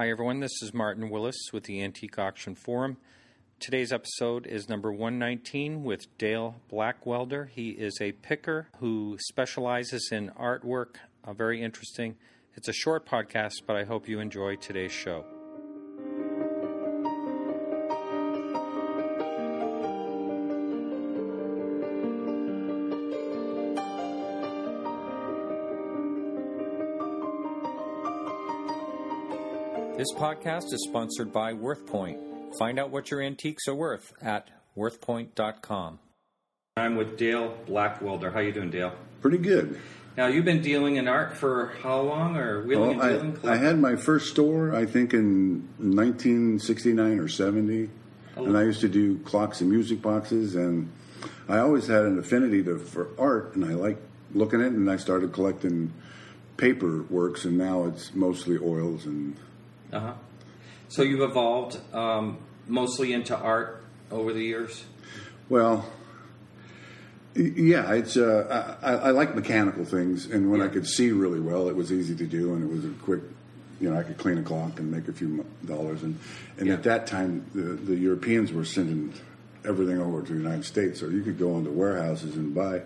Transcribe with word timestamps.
Hi, 0.00 0.10
everyone. 0.10 0.38
This 0.38 0.62
is 0.62 0.72
Martin 0.72 1.10
Willis 1.10 1.50
with 1.52 1.64
the 1.64 1.82
Antique 1.82 2.20
Auction 2.20 2.54
Forum. 2.54 2.98
Today's 3.58 3.92
episode 3.92 4.46
is 4.46 4.68
number 4.68 4.92
119 4.92 5.82
with 5.82 6.16
Dale 6.18 6.60
Blackwelder. 6.70 7.48
He 7.48 7.70
is 7.70 7.98
a 8.00 8.12
picker 8.12 8.68
who 8.78 9.16
specializes 9.18 10.10
in 10.12 10.30
artwork. 10.40 10.98
Uh, 11.24 11.32
very 11.32 11.60
interesting. 11.60 12.14
It's 12.54 12.68
a 12.68 12.72
short 12.72 13.06
podcast, 13.06 13.62
but 13.66 13.74
I 13.74 13.82
hope 13.82 14.08
you 14.08 14.20
enjoy 14.20 14.54
today's 14.54 14.92
show. 14.92 15.24
This 29.98 30.12
podcast 30.14 30.72
is 30.72 30.84
sponsored 30.88 31.32
by 31.32 31.52
WorthPoint. 31.52 32.54
Find 32.58 32.78
out 32.78 32.90
what 32.90 33.10
your 33.10 33.20
antiques 33.20 33.66
are 33.68 33.74
worth 33.74 34.12
at 34.22 34.48
worthpoint.com. 34.76 35.98
I'm 36.76 36.94
with 36.96 37.18
Dale 37.18 37.56
Blackwelder. 37.66 38.32
How 38.32 38.38
you 38.40 38.52
doing, 38.52 38.70
Dale? 38.70 38.92
Pretty 39.20 39.38
good. 39.38 39.78
Now 40.16 40.28
you've 40.28 40.44
been 40.44 40.62
dealing 40.62 40.96
in 40.96 41.08
art 41.08 41.36
for 41.36 41.72
how 41.82 42.00
long, 42.00 42.36
or 42.36 42.62
wheeling 42.64 42.98
Well, 42.98 43.18
and 43.20 43.34
dealing? 43.34 43.48
I, 43.48 43.54
I 43.54 43.56
had 43.56 43.78
my 43.80 43.96
first 43.96 44.30
store, 44.30 44.74
I 44.74 44.86
think, 44.86 45.12
in 45.12 45.68
1969 45.78 47.18
or 47.18 47.28
70, 47.28 47.90
Oh. 48.36 48.44
and 48.44 48.56
I 48.56 48.62
used 48.62 48.80
to 48.82 48.88
do 48.88 49.18
clocks 49.18 49.60
and 49.60 49.68
music 49.68 50.00
boxes, 50.00 50.54
and 50.54 50.90
I 51.48 51.58
always 51.58 51.88
had 51.88 52.04
an 52.04 52.18
affinity 52.20 52.62
to 52.64 52.78
for 52.78 53.08
art, 53.18 53.56
and 53.56 53.64
I 53.64 53.74
liked 53.74 54.00
looking 54.32 54.60
at 54.60 54.68
it, 54.68 54.72
and 54.74 54.88
I 54.88 54.96
started 54.96 55.32
collecting 55.32 55.92
paper 56.56 57.02
works, 57.10 57.44
and 57.44 57.58
now 57.58 57.84
it's 57.86 58.14
mostly 58.14 58.56
oils 58.58 59.04
and 59.06 59.36
Uh-huh. 59.92 60.12
So 60.88 61.02
you've 61.02 61.20
evolved 61.20 61.78
um, 61.94 62.38
mostly 62.66 63.12
into 63.12 63.36
art 63.36 63.82
over 64.10 64.32
the 64.32 64.42
years. 64.42 64.84
Well, 65.48 65.86
yeah, 67.34 67.92
it's 67.92 68.16
uh, 68.16 68.76
I, 68.82 69.08
I 69.08 69.10
like 69.10 69.34
mechanical 69.34 69.84
things, 69.84 70.26
and 70.26 70.50
when 70.50 70.60
I 70.60 70.68
could 70.68 70.86
see 70.86 71.10
really 71.12 71.40
well, 71.40 71.68
it 71.68 71.76
was 71.76 71.92
easy 71.92 72.14
to 72.16 72.26
do, 72.26 72.54
and 72.54 72.64
it 72.64 72.70
was 72.70 72.84
a 72.84 72.90
quick. 73.04 73.22
You 73.80 73.90
know, 73.90 73.96
I 74.00 74.02
could 74.02 74.18
clean 74.18 74.38
a 74.38 74.42
clock 74.42 74.80
and 74.80 74.90
make 74.90 75.06
a 75.06 75.12
few 75.12 75.46
dollars, 75.64 76.02
and 76.02 76.18
and 76.58 76.66
Yeah. 76.66 76.74
at 76.74 76.82
that 76.82 77.06
time, 77.06 77.46
the, 77.54 77.60
the 77.62 77.94
Europeans 77.96 78.52
were 78.52 78.64
sending 78.64 79.14
everything 79.64 80.00
over 80.00 80.20
to 80.22 80.32
the 80.32 80.38
United 80.38 80.64
States, 80.64 80.98
so 80.98 81.08
you 81.08 81.22
could 81.22 81.38
go 81.38 81.56
into 81.58 81.70
warehouses 81.70 82.34
and 82.34 82.54
buy 82.54 82.82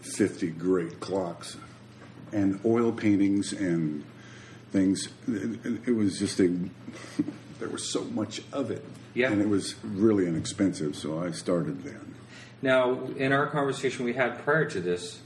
fifty 0.00 0.50
great 0.50 1.00
clocks, 1.00 1.56
and 2.32 2.60
oil 2.64 2.92
paintings 2.92 3.52
and 3.52 4.04
things. 4.76 5.08
It, 5.26 5.88
it 5.88 5.92
was 5.96 6.18
just 6.18 6.38
a. 6.40 6.48
there 7.58 7.68
was 7.68 7.90
so 7.90 8.04
much 8.04 8.42
of 8.52 8.70
it, 8.70 8.84
Yeah. 9.14 9.30
and 9.32 9.40
it 9.40 9.48
was 9.48 9.74
really 9.82 10.26
inexpensive, 10.26 10.94
so 10.96 11.18
I 11.22 11.30
started 11.30 11.82
then. 11.82 12.14
Now, 12.62 13.00
in 13.16 13.32
our 13.32 13.46
conversation 13.46 14.04
we 14.04 14.12
had 14.14 14.38
prior 14.44 14.64
to 14.66 14.80
this, 14.80 15.20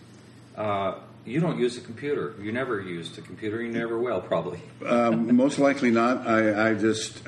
uh, 0.57 0.95
you 1.25 1.41
don't 1.41 1.59
use 1.59 1.77
a 1.77 1.81
computer. 1.81 2.35
You 2.41 2.53
never 2.53 2.81
used 2.81 3.19
a 3.19 3.23
computer. 3.23 3.63
You 3.63 3.73
never 3.73 3.99
will, 3.99 4.21
probably. 4.21 4.61
Um, 4.87 5.35
most 5.37 5.59
likely 5.59 5.91
not. 5.91 6.27
I, 6.27 6.71
I 6.71 6.75
just 6.75 7.23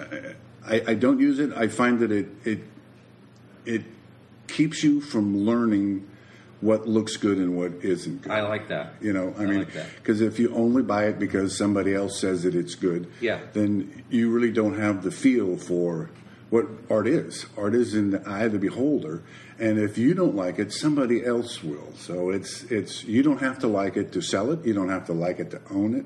I, 0.66 0.82
I 0.88 0.94
don't 0.94 1.20
use 1.20 1.38
it. 1.38 1.52
I 1.56 1.68
find 1.68 1.98
that 2.00 2.12
it 2.12 2.28
it 2.44 2.60
it 3.64 3.82
keeps 4.46 4.82
you 4.82 5.00
from 5.00 5.36
learning 5.44 6.06
what 6.62 6.88
looks 6.88 7.16
good 7.18 7.36
and 7.36 7.54
what 7.56 7.72
isn't 7.82 8.22
good. 8.22 8.32
I 8.32 8.40
like 8.48 8.68
that. 8.68 8.94
You 9.02 9.12
know, 9.12 9.34
I, 9.36 9.42
I 9.42 9.46
mean, 9.46 9.58
like 9.58 9.74
because 9.96 10.20
if 10.22 10.38
you 10.38 10.54
only 10.54 10.82
buy 10.82 11.06
it 11.08 11.18
because 11.18 11.56
somebody 11.58 11.94
else 11.94 12.18
says 12.18 12.44
that 12.44 12.54
it's 12.54 12.74
good, 12.74 13.10
Yeah. 13.20 13.40
then 13.52 14.04
you 14.08 14.30
really 14.30 14.50
don't 14.52 14.78
have 14.78 15.02
the 15.02 15.10
feel 15.10 15.56
for 15.58 16.08
what 16.48 16.66
art 16.88 17.06
is. 17.06 17.46
Art 17.58 17.74
is 17.74 17.94
in 17.94 18.10
the 18.10 18.26
eye 18.28 18.44
of 18.44 18.52
the 18.52 18.58
beholder, 18.58 19.22
and 19.58 19.78
if 19.78 19.98
you 19.98 20.14
don't 20.14 20.34
like 20.36 20.58
it, 20.58 20.72
somebody 20.72 21.24
else 21.24 21.62
will. 21.62 21.92
So 21.96 22.30
it's 22.30 22.62
it's 22.64 23.04
you 23.04 23.22
don't 23.22 23.40
have 23.40 23.58
to 23.60 23.66
like 23.66 23.96
it 23.96 24.12
to 24.12 24.22
sell 24.22 24.50
it. 24.52 24.64
You 24.64 24.72
don't 24.72 24.88
have 24.90 25.06
to 25.06 25.12
like 25.12 25.40
it 25.40 25.50
to 25.50 25.60
own 25.70 25.94
it. 25.94 26.04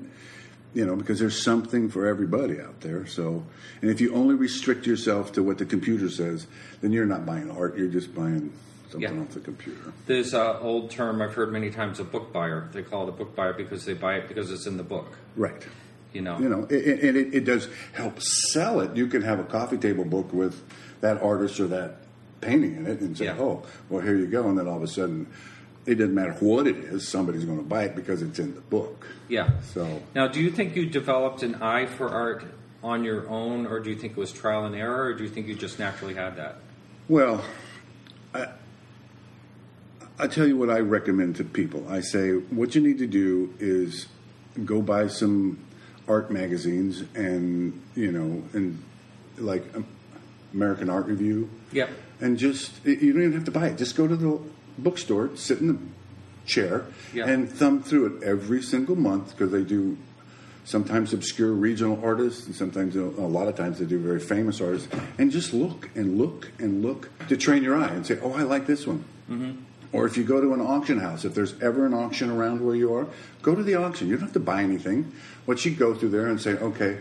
You 0.73 0.85
know, 0.85 0.95
because 0.95 1.19
there's 1.19 1.43
something 1.43 1.89
for 1.89 2.05
everybody 2.07 2.59
out 2.61 2.81
there. 2.81 3.07
So, 3.07 3.45
and 3.81 3.89
if 3.89 3.99
you 3.99 4.13
only 4.13 4.35
restrict 4.35 4.85
yourself 4.85 5.31
to 5.33 5.41
what 5.41 5.57
the 5.57 5.65
computer 5.65 6.09
says, 6.09 6.45
then 6.81 6.91
you're 6.91 7.05
not 7.05 7.25
buying 7.25 7.49
art. 7.49 7.77
You're 7.77 7.87
just 7.87 8.13
buying 8.13 8.51
something 8.89 9.15
Yeah. 9.15 9.21
off 9.21 9.29
the 9.29 9.39
computer. 9.39 9.93
There's 10.05 10.33
an 10.33 10.55
old 10.61 10.91
term 10.91 11.21
I've 11.21 11.33
heard 11.33 11.51
many 11.51 11.69
times: 11.69 11.99
a 11.99 12.03
book 12.03 12.31
buyer. 12.33 12.69
They 12.73 12.83
call 12.83 13.03
it 13.07 13.09
a 13.09 13.11
book 13.13 13.35
buyer 13.35 13.53
because 13.53 13.85
they 13.85 13.93
buy 13.93 14.15
it 14.15 14.27
because 14.27 14.51
it's 14.51 14.65
in 14.67 14.77
the 14.77 14.83
book. 14.83 15.07
Right. 15.35 15.65
You 16.13 16.21
know. 16.21 16.39
You 16.39 16.49
know, 16.49 16.63
it- 16.69 16.73
it- 16.87 17.03
and 17.03 17.17
it, 17.17 17.33
it 17.35 17.43
does 17.45 17.67
help 17.93 18.19
sell 18.21 18.79
it. 18.81 18.95
You 18.95 19.07
can 19.07 19.21
have 19.21 19.39
a 19.39 19.43
coffee 19.43 19.77
table 19.77 20.05
book 20.05 20.31
with 20.33 20.63
that 21.01 21.21
artist 21.21 21.59
or 21.59 21.67
that 21.67 21.97
painting 22.41 22.75
in 22.77 22.87
it, 22.87 23.01
and 23.01 23.17
say, 23.17 23.25
Yeah. 23.25 23.35
"Oh, 23.39 23.63
well, 23.89 24.01
here 24.01 24.15
you 24.15 24.27
go." 24.27 24.47
And 24.49 24.57
then 24.57 24.67
all 24.67 24.77
of 24.77 24.83
a 24.83 24.87
sudden, 24.87 25.27
it 25.85 25.95
doesn't 25.95 26.15
matter 26.15 26.33
what 26.39 26.65
it 26.67 26.77
is; 26.77 27.07
somebody's 27.07 27.45
going 27.45 27.57
to 27.59 27.63
buy 27.63 27.83
it 27.83 27.95
because 27.95 28.21
it's 28.21 28.39
in 28.39 28.55
the 28.55 28.61
book. 28.61 29.05
Yeah. 29.27 29.49
So, 29.73 30.01
Now, 30.15 30.27
do 30.27 30.39
you 30.41 30.49
think 30.49 30.75
you 30.75 30.85
developed 30.85 31.43
an 31.43 31.55
eye 31.55 31.85
for 31.85 32.09
art 32.09 32.45
on 32.83 33.03
your 33.03 33.27
own, 33.27 33.65
or 33.65 33.79
do 33.79 33.89
you 33.89 33.95
think 33.97 34.13
it 34.13 34.17
was 34.19 34.31
trial 34.31 34.65
and 34.65 34.75
error, 34.75 35.05
or 35.07 35.13
do 35.13 35.23
you 35.23 35.29
think 35.29 35.47
you 35.47 35.55
just 35.55 35.77
naturally 35.79 36.13
had 36.13 36.37
that? 36.37 36.55
well, 37.09 37.43
I, 38.33 38.47
I 40.19 40.27
tell 40.27 40.47
you 40.47 40.57
what 40.57 40.69
I 40.69 40.79
recommend 40.79 41.35
to 41.37 41.43
people. 41.43 41.85
I 41.89 42.01
say, 42.01 42.31
what 42.31 42.73
you 42.75 42.81
need 42.81 42.97
to 42.99 43.07
do 43.07 43.53
is 43.59 44.07
go 44.65 44.81
buy 44.81 45.07
some 45.07 45.59
art 46.07 46.31
magazines, 46.31 47.03
and 47.15 47.79
you 47.95 48.11
know, 48.11 48.43
and 48.53 48.81
like 49.37 49.63
um, 49.75 49.85
American 50.53 50.89
Art 50.89 51.05
Review. 51.05 51.49
Yep. 51.73 51.89
and 52.21 52.37
just 52.37 52.83
you 52.85 53.11
don't 53.13 53.21
even 53.23 53.33
have 53.33 53.45
to 53.45 53.51
buy 53.51 53.67
it. 53.67 53.77
Just 53.77 53.95
go 53.95 54.07
to 54.07 54.15
the 54.15 54.39
bookstore, 54.79 55.35
sit 55.35 55.59
in 55.59 55.67
the 55.67 55.77
chair, 56.45 56.85
Yeah. 57.13 57.27
and 57.27 57.47
thumb 57.51 57.83
through 57.83 58.05
it 58.17 58.23
every 58.23 58.61
single 58.63 58.95
month 58.95 59.31
because 59.37 59.51
they 59.51 59.63
do 59.63 59.97
sometimes 60.63 61.13
obscure 61.13 61.51
regional 61.51 61.99
artists, 62.03 62.45
and 62.47 62.55
sometimes 62.55 62.95
a 62.95 63.01
lot 63.01 63.47
of 63.47 63.55
times 63.55 63.79
they 63.79 63.85
do 63.85 63.99
very 63.99 64.19
famous 64.19 64.59
artists, 64.61 64.87
and 65.19 65.29
just 65.31 65.53
look 65.53 65.89
and 65.95 66.17
look 66.17 66.51
and 66.57 66.81
look 66.81 67.11
to 67.27 67.37
train 67.37 67.63
your 67.63 67.75
eye 67.75 67.89
and 67.89 68.05
say, 68.07 68.17
"Oh, 68.23 68.31
I 68.33 68.41
like 68.43 68.65
this 68.65 68.87
one." 68.87 69.03
Mm-hmm. 69.29 69.51
Or 69.97 70.05
if 70.05 70.15
you 70.15 70.23
go 70.23 70.39
to 70.39 70.53
an 70.53 70.61
auction 70.61 70.99
house, 70.99 71.25
if 71.25 71.33
there's 71.33 71.59
ever 71.61 71.85
an 71.85 71.93
auction 71.93 72.29
around 72.29 72.63
where 72.63 72.75
you 72.75 72.93
are, 72.93 73.07
go 73.41 73.55
to 73.55 73.63
the 73.63 73.75
auction. 73.75 74.07
You 74.07 74.15
don't 74.17 74.25
have 74.25 74.33
to 74.33 74.39
buy 74.39 74.61
anything. 74.61 75.11
What 75.45 75.65
you 75.65 75.71
go 75.71 75.95
through 75.95 76.09
there 76.09 76.27
and 76.27 76.39
say, 76.39 76.51
okay, 76.51 76.99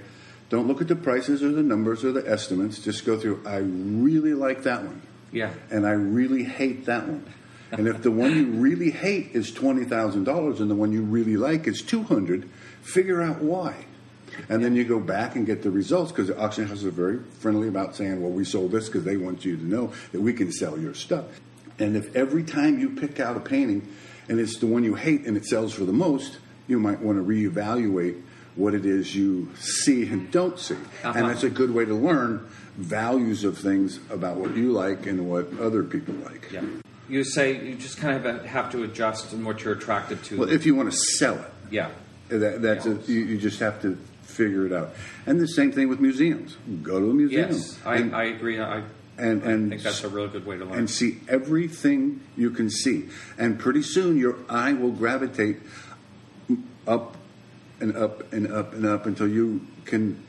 don't 0.48 0.66
look 0.66 0.80
at 0.80 0.88
the 0.88 0.96
prices 0.96 1.42
or 1.42 1.50
the 1.52 1.62
numbers 1.62 2.04
or 2.04 2.12
the 2.12 2.26
estimates. 2.26 2.78
Just 2.78 3.04
go 3.04 3.18
through. 3.18 3.42
I 3.46 3.56
really 3.58 4.32
like 4.32 4.62
that 4.62 4.82
one 4.84 5.02
Yeah. 5.30 5.50
and 5.70 5.86
I 5.86 5.90
really 5.92 6.44
hate 6.44 6.86
that 6.86 7.06
one. 7.06 7.24
And 7.72 7.86
if 7.88 8.02
the 8.02 8.12
one 8.12 8.34
you 8.36 8.46
really 8.46 8.92
hate 8.92 9.32
is 9.34 9.52
twenty 9.52 9.84
thousand 9.84 10.24
dollars 10.24 10.60
and 10.60 10.70
the 10.70 10.74
one 10.76 10.92
you 10.92 11.02
really 11.02 11.36
like 11.36 11.66
is 11.66 11.82
two 11.82 12.04
hundred, 12.04 12.48
figure 12.80 13.20
out 13.20 13.42
why. 13.42 13.74
And 14.48 14.62
then 14.64 14.76
you 14.76 14.84
go 14.84 15.00
back 15.00 15.34
and 15.34 15.44
get 15.44 15.62
the 15.62 15.70
results 15.70 16.12
because 16.12 16.28
the 16.28 16.38
auction 16.38 16.66
houses 16.68 16.84
are 16.86 16.90
very 16.92 17.18
friendly 17.40 17.66
about 17.66 17.96
saying, 17.96 18.22
"Well, 18.22 18.30
we 18.30 18.44
sold 18.44 18.70
this 18.70 18.86
because 18.86 19.02
they 19.04 19.16
want 19.16 19.44
you 19.44 19.56
to 19.56 19.64
know 19.64 19.92
that 20.12 20.20
we 20.20 20.32
can 20.32 20.52
sell 20.52 20.78
your 20.78 20.94
stuff." 20.94 21.24
And 21.78 21.96
if 21.96 22.14
every 22.16 22.42
time 22.42 22.78
you 22.78 22.90
pick 22.90 23.20
out 23.20 23.36
a 23.36 23.40
painting 23.40 23.86
and 24.28 24.40
it's 24.40 24.58
the 24.58 24.66
one 24.66 24.84
you 24.84 24.94
hate 24.94 25.26
and 25.26 25.36
it 25.36 25.44
sells 25.44 25.74
for 25.74 25.84
the 25.84 25.92
most, 25.92 26.38
you 26.66 26.78
might 26.78 27.00
want 27.00 27.18
to 27.18 27.24
reevaluate 27.24 28.22
what 28.54 28.74
it 28.74 28.86
is 28.86 29.14
you 29.14 29.50
see 29.58 30.06
and 30.08 30.30
don't 30.30 30.58
see. 30.58 30.74
Uh-huh. 30.74 31.12
And 31.14 31.28
that's 31.28 31.42
a 31.42 31.50
good 31.50 31.70
way 31.70 31.84
to 31.84 31.94
learn 31.94 32.48
values 32.76 33.44
of 33.44 33.58
things 33.58 34.00
about 34.10 34.36
what 34.36 34.56
you 34.56 34.72
like 34.72 35.06
and 35.06 35.28
what 35.30 35.46
other 35.60 35.82
people 35.82 36.14
like. 36.14 36.50
Yeah. 36.50 36.62
You 37.08 37.22
say 37.22 37.64
you 37.64 37.76
just 37.76 37.98
kind 37.98 38.24
of 38.26 38.44
have 38.46 38.72
to 38.72 38.82
adjust 38.82 39.32
in 39.32 39.44
what 39.44 39.62
you're 39.62 39.74
attracted 39.74 40.24
to. 40.24 40.38
Well, 40.38 40.50
if 40.50 40.66
you 40.66 40.74
want 40.74 40.90
to 40.90 40.96
sell 41.18 41.36
it, 41.36 41.52
yeah. 41.70 41.90
that, 42.28 42.62
that's 42.62 42.86
Yeah. 42.86 42.92
a, 42.92 43.02
you, 43.02 43.20
you 43.20 43.38
just 43.38 43.60
have 43.60 43.80
to 43.82 43.96
figure 44.22 44.66
it 44.66 44.72
out. 44.72 44.94
And 45.26 45.38
the 45.38 45.46
same 45.46 45.70
thing 45.70 45.88
with 45.88 46.00
museums. 46.00 46.56
Go 46.82 46.98
to 46.98 47.10
a 47.10 47.14
museum. 47.14 47.50
Yes, 47.50 47.78
I, 47.84 47.96
I 48.10 48.24
agree. 48.24 48.60
I, 48.60 48.82
and, 49.18 49.42
I 49.42 49.50
and 49.52 49.70
think 49.70 49.82
that's 49.82 50.04
a 50.04 50.08
really 50.08 50.28
good 50.28 50.44
way 50.46 50.56
to 50.58 50.64
learn. 50.64 50.78
and 50.78 50.90
see 50.90 51.20
everything 51.28 52.20
you 52.36 52.50
can 52.50 52.68
see. 52.70 53.08
And 53.38 53.58
pretty 53.58 53.82
soon 53.82 54.16
your 54.18 54.36
eye 54.48 54.72
will 54.72 54.92
gravitate 54.92 55.58
up 56.86 57.16
and 57.80 57.96
up 57.96 58.32
and 58.32 58.50
up 58.50 58.72
and 58.74 58.86
up 58.86 59.06
until 59.06 59.28
you 59.28 59.66
can 59.84 60.22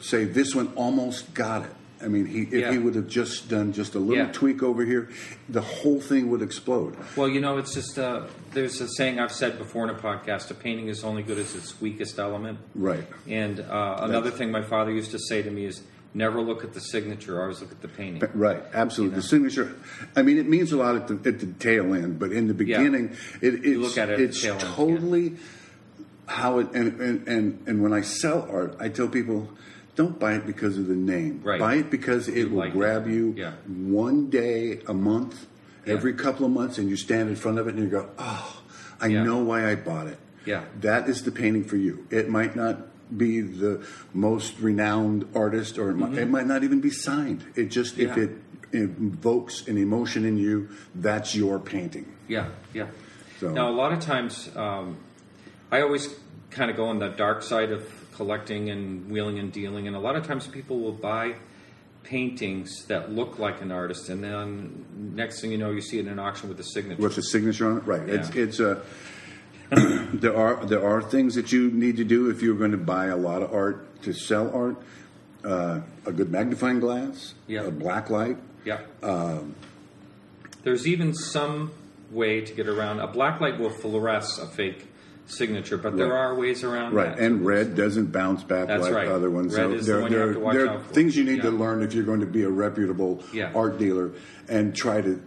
say, 0.00 0.24
This 0.24 0.54
one 0.54 0.72
almost 0.76 1.34
got 1.34 1.62
it. 1.64 1.72
I 2.02 2.08
mean, 2.08 2.24
he, 2.26 2.42
if 2.42 2.52
Yeah. 2.52 2.72
he 2.72 2.78
would 2.78 2.94
have 2.94 3.08
just 3.08 3.50
done 3.50 3.72
just 3.74 3.94
a 3.94 3.98
little 3.98 4.24
Yeah. 4.24 4.32
tweak 4.32 4.62
over 4.62 4.84
here, 4.86 5.10
the 5.50 5.60
whole 5.60 6.00
thing 6.00 6.30
would 6.30 6.40
explode. 6.40 6.96
Well, 7.14 7.28
you 7.28 7.40
know, 7.40 7.58
it's 7.58 7.74
just 7.74 7.98
uh, 7.98 8.22
there's 8.52 8.80
a 8.80 8.88
saying 8.88 9.18
I've 9.18 9.32
said 9.32 9.58
before 9.58 9.84
in 9.84 9.90
a 9.94 9.98
podcast: 9.98 10.50
a 10.50 10.54
painting 10.54 10.88
is 10.88 11.04
only 11.04 11.22
good 11.22 11.36
as 11.38 11.54
its 11.54 11.78
weakest 11.80 12.18
element. 12.18 12.58
Right. 12.74 13.04
And 13.28 13.60
uh, 13.60 13.98
another 14.00 14.30
thing 14.30 14.50
my 14.50 14.62
father 14.62 14.90
used 14.92 15.10
to 15.10 15.18
say 15.18 15.42
to 15.42 15.50
me 15.50 15.66
is, 15.66 15.82
"Never 16.14 16.40
look 16.40 16.64
at 16.64 16.74
the 16.74 16.80
signature; 16.80 17.40
always 17.40 17.60
look 17.60 17.70
at 17.70 17.80
the 17.82 17.88
painting." 17.88 18.28
Right, 18.34 18.62
absolutely. 18.74 19.16
The 19.16 19.22
signature. 19.22 19.74
I 20.16 20.22
mean, 20.22 20.38
it 20.38 20.48
means 20.48 20.72
a 20.72 20.76
lot 20.76 20.96
at 20.96 21.06
the, 21.08 21.14
at 21.28 21.40
the 21.40 21.46
tail 21.58 21.94
end, 21.94 22.18
but 22.18 22.32
in 22.32 22.48
the 22.48 22.54
beginning, 22.54 23.16
it, 23.40 23.64
it's, 23.64 23.78
look 23.78 23.98
at 23.98 24.10
it 24.10 24.20
it's 24.20 24.40
tail 24.42 24.54
end, 24.54 24.60
totally 24.62 25.36
how 26.26 26.58
it. 26.58 26.70
And, 26.72 27.00
and 27.00 27.28
and 27.28 27.62
and 27.66 27.82
when 27.82 27.92
I 27.92 28.00
sell 28.02 28.46
art, 28.50 28.76
I 28.80 28.88
tell 28.88 29.08
people, 29.08 29.48
don't 29.96 30.18
buy 30.18 30.34
it 30.34 30.46
because 30.46 30.78
of 30.78 30.86
the 30.88 30.94
name. 30.94 31.42
Right. 31.44 31.60
Buy 31.60 31.74
it 31.76 31.90
because 31.90 32.28
it 32.28 32.50
will 32.50 32.58
like 32.58 32.70
it. 32.70 32.76
grab 32.76 33.08
you 33.08 33.34
Yeah. 33.36 33.52
one 33.66 34.30
day 34.30 34.80
a 34.86 34.94
month, 34.94 35.46
Yeah. 35.86 35.94
every 35.94 36.14
couple 36.14 36.46
of 36.46 36.52
months, 36.52 36.78
and 36.78 36.88
you 36.88 36.96
stand 36.96 37.28
in 37.28 37.36
front 37.36 37.58
of 37.58 37.66
it 37.68 37.74
and 37.74 37.82
you 37.84 37.88
go, 37.90 38.08
oh, 38.18 38.62
I 39.00 39.08
Yeah. 39.08 39.24
know 39.24 39.38
why 39.38 39.70
I 39.70 39.74
bought 39.74 40.06
it. 40.06 40.18
Yeah. 40.46 40.64
That 40.80 41.08
is 41.08 41.22
the 41.24 41.30
painting 41.32 41.64
for 41.64 41.76
you. 41.76 42.06
It 42.10 42.28
might 42.30 42.56
not 42.56 42.86
be 43.16 43.40
the 43.40 43.84
most 44.14 44.58
renowned 44.60 45.28
artist, 45.34 45.78
or 45.78 45.90
it, 45.90 45.94
might, 45.96 46.14
it 46.14 46.28
might 46.28 46.46
not 46.46 46.62
even 46.64 46.80
be 46.80 46.90
signed. 46.90 47.44
It 47.56 47.66
just, 47.66 47.98
if 47.98 48.10
Mm-hmm. 48.10 48.20
It 48.22 48.30
invokes 48.72 49.66
an 49.66 49.76
emotion 49.76 50.24
in 50.24 50.36
you, 50.36 50.68
that's 50.94 51.34
your 51.34 51.58
painting. 51.58 52.06
Yeah, 52.28 52.50
yeah. 52.72 52.86
So- 53.40 53.50
Now, 53.52 53.68
a 53.68 53.74
lot 53.74 53.92
of 53.92 53.98
times, 54.00 54.48
um, 54.54 54.96
I 55.72 55.82
always 55.82 56.08
kind 56.50 56.70
of 56.70 56.76
go 56.76 56.84
on 56.86 56.98
the 57.00 57.08
dark 57.08 57.42
side 57.42 57.72
of 57.72 57.82
collecting 58.14 58.70
and 58.70 59.10
wheeling 59.10 59.38
and 59.40 59.50
dealing, 59.52 59.86
and 59.88 59.96
a 59.96 59.98
lot 59.98 60.14
of 60.14 60.24
times 60.26 60.46
people 60.46 60.78
will 60.78 60.92
buy 60.92 61.34
paintings 62.04 62.84
that 62.86 63.12
look 63.12 63.38
like 63.38 63.60
an 63.60 63.70
artist, 63.72 64.08
and 64.08 64.22
then 64.22 64.84
next 65.14 65.40
thing 65.40 65.50
you 65.50 65.58
know, 65.58 65.70
you 65.70 65.80
see 65.80 65.98
it 65.98 66.06
in 66.06 66.12
an 66.12 66.18
auction 66.18 66.48
with 66.48 66.58
a 66.60 66.64
signature. 66.64 67.02
with 67.02 67.18
a 67.18 67.22
signature 67.22 67.68
on 67.70 67.78
it. 67.78 67.84
Right. 67.86 68.08
It's 68.08 68.30
it's 68.30 68.60
a. 68.60 68.82
there 70.12 70.36
are 70.36 70.64
there 70.66 70.84
are 70.86 71.00
things 71.02 71.34
that 71.36 71.52
you 71.52 71.70
need 71.70 71.96
to 71.98 72.04
do 72.04 72.28
if 72.30 72.42
you're 72.42 72.56
going 72.56 72.72
to 72.72 72.76
buy 72.76 73.06
a 73.06 73.16
lot 73.16 73.42
of 73.42 73.52
art 73.54 74.02
to 74.02 74.12
sell 74.12 74.50
art. 74.54 74.76
Uh, 75.44 75.80
a 76.04 76.12
good 76.12 76.30
magnifying 76.30 76.80
glass, 76.80 77.32
Yeah. 77.46 77.62
a 77.62 77.70
black 77.70 78.10
light. 78.10 78.36
Yeah. 78.64 78.80
Um, 79.02 79.54
There's 80.64 80.86
even 80.86 81.14
some 81.14 81.70
way 82.10 82.42
to 82.42 82.52
get 82.52 82.68
around. 82.68 83.00
A 83.00 83.06
black 83.06 83.40
light 83.40 83.58
will 83.58 83.70
fluoresce 83.70 84.38
a 84.42 84.46
fake 84.46 84.86
signature, 85.26 85.78
but 85.78 85.96
there 85.96 86.08
Right. 86.08 86.18
are 86.18 86.34
ways 86.34 86.62
around 86.62 86.90
that. 86.92 86.96
Right, 86.96 87.16
that. 87.16 87.24
and 87.24 87.46
red 87.46 87.74
doesn't 87.74 88.12
bounce 88.12 88.42
back 88.42 88.66
That's 88.68 88.82
like 88.82 88.92
right. 88.92 89.08
other 89.08 89.30
ones. 89.30 89.56
Red 89.56 89.70
so 89.70 89.72
is 89.72 89.86
the 89.86 89.92
there, 89.92 90.02
one 90.02 90.10
you 90.12 90.18
there, 90.18 90.26
have 90.26 90.36
to 90.36 90.40
watch 90.42 90.54
there 90.54 90.66
are 90.66 90.68
out 90.74 90.86
for. 90.86 90.92
things 90.94 91.16
you 91.16 91.24
need 91.24 91.40
to 91.42 91.50
learn 91.50 91.82
if 91.82 91.94
you're 91.94 92.04
going 92.04 92.20
to 92.20 92.26
be 92.26 92.42
a 92.42 92.50
reputable 92.50 93.22
Yeah. 93.32 93.52
art 93.54 93.78
dealer 93.78 94.10
and 94.48 94.74
try 94.74 95.00
to 95.00 95.22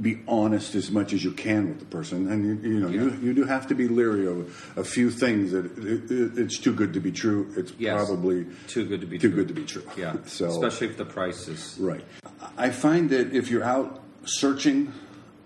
be 0.00 0.20
honest 0.28 0.74
as 0.74 0.90
much 0.90 1.12
as 1.14 1.24
you 1.24 1.32
can 1.32 1.68
with 1.68 1.78
the 1.78 1.86
person. 1.86 2.30
And 2.30 2.62
you, 2.62 2.70
you 2.70 2.80
know, 2.80 2.88
you, 2.88 3.08
Yeah. 3.10 3.16
you 3.22 3.32
do 3.34 3.44
have 3.44 3.66
to 3.68 3.74
be 3.74 3.88
leery 3.88 4.26
of 4.26 4.72
a 4.76 4.84
few 4.84 5.10
things 5.10 5.52
that 5.52 5.64
it, 5.78 6.10
it, 6.10 6.38
it's 6.38 6.58
too 6.58 6.74
good 6.74 6.92
to 6.94 7.00
be 7.00 7.10
true. 7.12 7.50
It's 7.56 7.72
Yes. 7.78 7.94
probably 8.04 8.46
Too 8.66 8.84
good 8.84 9.00
to 9.00 9.06
be 9.06 9.18
too 9.18 9.28
true. 9.30 9.36
good 9.44 9.48
to 9.48 9.54
be 9.54 9.64
true. 9.64 9.82
Yeah, 9.96 10.16
so 10.26 10.48
especially 10.48 10.88
if 10.88 10.98
the 10.98 11.06
price 11.06 11.48
is. 11.48 11.76
Right. 11.80 12.04
I 12.58 12.70
find 12.70 13.08
that 13.10 13.34
if 13.34 13.50
you're 13.50 13.64
out 13.64 14.02
searching, 14.24 14.92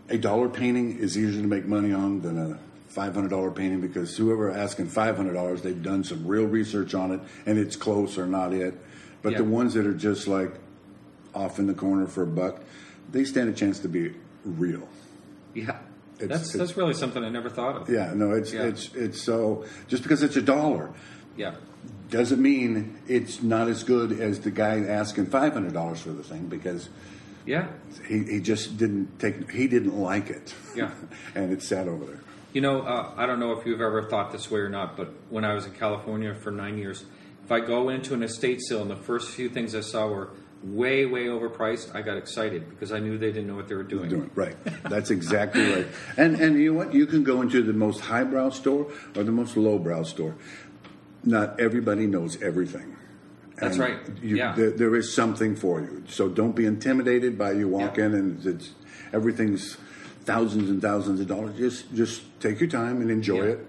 a 0.09 0.19
dollar 0.19 0.49
painting 0.49 0.99
is 0.99 1.17
easier 1.17 1.41
to 1.43 1.47
make 1.47 1.67
money 1.67 1.93
on 1.93 2.21
than 2.23 2.37
a 2.37 2.59
$500 2.93 3.55
painting 3.55 3.81
because 3.81 4.17
whoever 4.17 4.51
asking 4.51 4.89
$500, 4.89 5.63
they've 5.63 5.81
done 5.81 6.03
some 6.03 6.27
real 6.27 6.45
research 6.47 6.93
on 6.95 7.13
it 7.13 7.21
and 7.47 7.57
it's 7.57 7.77
close 7.77 8.19
or 8.19 8.27
not 8.27 8.53
it. 8.53 8.75
But 9.23 9.37
the 9.37 9.45
ones 9.45 9.75
that 9.75 9.87
are 9.87 9.95
just 9.95 10.27
like 10.27 10.53
off 11.37 11.61
in 11.61 11.69
the 11.69 11.75
corner 11.75 12.09
for 12.09 12.25
a 12.25 12.27
buck, 12.27 12.63
they 13.13 13.23
stand 13.23 13.49
a 13.49 13.53
chance 13.53 13.79
to 13.81 13.89
be 13.89 14.15
real. 14.45 14.89
Yeah, 15.55 15.63
It's- 15.71 15.79
that's 16.19 16.33
it's- 16.43 16.53
that's 16.53 16.77
really 16.77 16.95
something 16.95 17.25
I 17.25 17.29
never 17.31 17.49
thought 17.49 17.77
of. 17.83 17.89
Yeah, 17.91 18.13
no, 18.15 18.33
it's 18.33 18.53
Yeah. 18.53 18.65
it's 18.65 18.95
it's 18.95 19.21
so 19.23 19.65
just 19.89 20.03
because 20.03 20.23
it's 20.23 20.37
a 20.37 20.43
dollar 20.43 20.91
Yeah, 21.37 21.55
doesn't 22.11 22.41
mean 22.43 22.97
it's 23.09 23.43
not 23.43 23.69
as 23.69 23.83
good 23.85 24.13
as 24.21 24.41
the 24.41 24.51
guy 24.51 24.81
asking 24.81 25.27
$500 25.27 26.01
for 26.03 26.11
the 26.11 26.23
thing 26.23 26.47
because 26.47 26.89
yeah. 27.47 27.69
he, 28.07 28.19
he 28.25 28.41
just 28.41 28.77
didn't 28.77 29.19
take 29.19 29.51
he 29.51 29.67
didn't 29.69 29.97
like 29.99 30.29
it 30.31 30.55
Yeah. 30.77 30.91
and 31.35 31.53
it 31.53 31.63
sat 31.63 31.89
over 31.89 32.05
there 32.05 32.21
You 32.53 32.61
know, 32.61 32.83
uh, 32.83 33.13
I 33.17 33.27
don't 33.27 33.39
know 33.41 33.53
if 33.53 33.65
you've 33.67 33.81
ever 33.81 34.03
thought 34.11 34.33
this 34.33 34.51
way 34.51 34.61
or 34.61 34.69
not, 34.69 34.97
but 34.97 35.13
when 35.31 35.45
I 35.45 35.55
was 35.55 35.67
in 35.67 35.73
California 35.73 36.35
for 36.35 36.51
nine 36.51 36.79
years, 36.79 37.05
if 37.45 37.53
I 37.53 37.61
go 37.61 37.89
into 37.89 38.13
an 38.13 38.23
estate 38.25 38.61
sale 38.61 38.83
and 38.83 38.91
the 38.91 38.97
first 38.97 39.31
few 39.31 39.49
things 39.49 39.75
I 39.75 39.81
saw 39.83 40.09
were 40.09 40.31
way, 40.63 41.07
way 41.07 41.25
overpriced, 41.27 41.95
I 41.95 42.03
got 42.03 42.17
excited 42.19 42.69
because 42.69 42.93
I 42.93 42.99
knew 42.99 43.17
they 43.17 43.33
didn't 43.33 43.47
know 43.47 43.55
what 43.57 43.69
they 43.69 43.75
were 43.75 43.83
doing. 43.83 44.09
doing 44.11 44.31
right 44.35 44.57
that's 44.85 45.11
exactly 45.11 45.73
right 45.73 45.87
and 46.19 46.37
and 46.41 46.59
you 46.61 46.73
know 46.73 46.79
what 46.79 46.93
you 46.93 47.07
can 47.07 47.25
go 47.25 47.41
into 47.41 47.63
the 47.63 47.73
most 47.73 48.01
highbrow 48.01 48.51
store 48.51 48.91
or 49.17 49.23
the 49.23 49.33
most 49.33 49.57
lowbrow 49.57 50.03
store 50.03 50.37
not 51.25 51.59
everybody 51.59 52.07
knows 52.07 52.41
everything 52.43 52.97
That's 53.57 53.79
right. 53.79 53.99
you, 54.23 54.37
Yeah. 54.37 54.55
there, 54.55 54.71
there 54.71 54.97
is 54.97 55.15
something 55.15 55.57
for 55.57 55.81
you 55.81 56.05
so 56.09 56.29
don't 56.29 56.55
be 56.57 56.67
intimidated 56.67 57.39
by 57.39 57.53
you 57.53 57.69
walk 57.69 57.97
Yeah. 57.97 58.07
in 58.07 58.15
and 58.15 58.45
it's 58.47 58.71
everything's 59.13 59.77
thousands 60.25 60.69
and 60.69 60.81
thousands 60.83 61.21
of 61.21 61.27
dollars 61.27 61.57
just 61.57 61.93
just 61.95 62.23
take 62.41 62.61
your 62.61 62.69
time 62.69 63.01
and 63.01 63.11
enjoy 63.11 63.37
Yeah. 63.45 63.53
it 63.55 63.67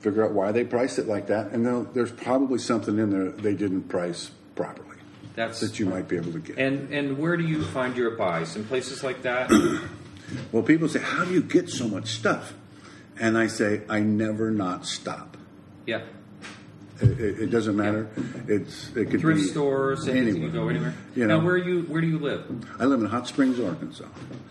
figure 0.00 0.24
out 0.24 0.32
why 0.32 0.50
they 0.50 0.64
priced 0.64 0.98
it 0.98 1.06
like 1.06 1.28
that 1.28 1.52
and 1.52 1.64
there's 1.94 2.10
probably 2.10 2.58
something 2.58 2.98
in 2.98 3.10
there 3.10 3.30
they 3.30 3.54
didn't 3.54 3.84
price 3.84 4.32
properly 4.56 4.91
That's 5.34 5.60
that 5.60 5.78
you 5.78 5.86
might 5.86 6.08
be 6.08 6.16
able 6.16 6.32
to 6.32 6.38
get 6.40 6.58
And 6.58 6.92
and 6.92 7.18
where 7.18 7.36
do 7.36 7.44
you 7.44 7.62
find 7.64 7.96
your 7.96 8.12
buys 8.12 8.54
in 8.56 8.64
places 8.64 9.02
like 9.02 9.22
that? 9.22 9.50
Well, 10.50 10.62
people 10.62 10.88
say, 10.88 11.00
"How 11.00 11.24
do 11.26 11.32
you 11.34 11.42
get 11.42 11.68
so 11.68 11.86
much 11.86 12.08
stuff?" 12.08 12.54
And 13.20 13.36
I 13.36 13.48
say, 13.48 13.82
"I 13.88 14.00
never 14.00 14.50
not 14.50 14.86
stop. 14.86 15.36
yeah, 15.86 16.02
It, 17.02 17.20
it, 17.20 17.40
it 17.40 17.46
doesn't 17.50 17.76
matter. 17.76 18.08
It's 18.48 18.88
it 18.96 19.10
could 19.10 19.20
thrift 19.20 19.40
be 19.42 19.46
stores. 19.46 20.08
Anywhere. 20.08 20.34
You 20.34 20.48
go 20.50 20.68
anywhere. 20.70 20.94
You 21.14 21.26
now, 21.26 21.38
know. 21.38 21.44
where 21.44 21.58
you 21.58 21.82
where 21.82 22.00
do 22.00 22.06
you 22.06 22.18
live? 22.18 22.46
I 22.78 22.86
live 22.86 23.00
in 23.00 23.06
Hot 23.08 23.26
Springs, 23.28 23.60
Arkansas. 23.60 24.06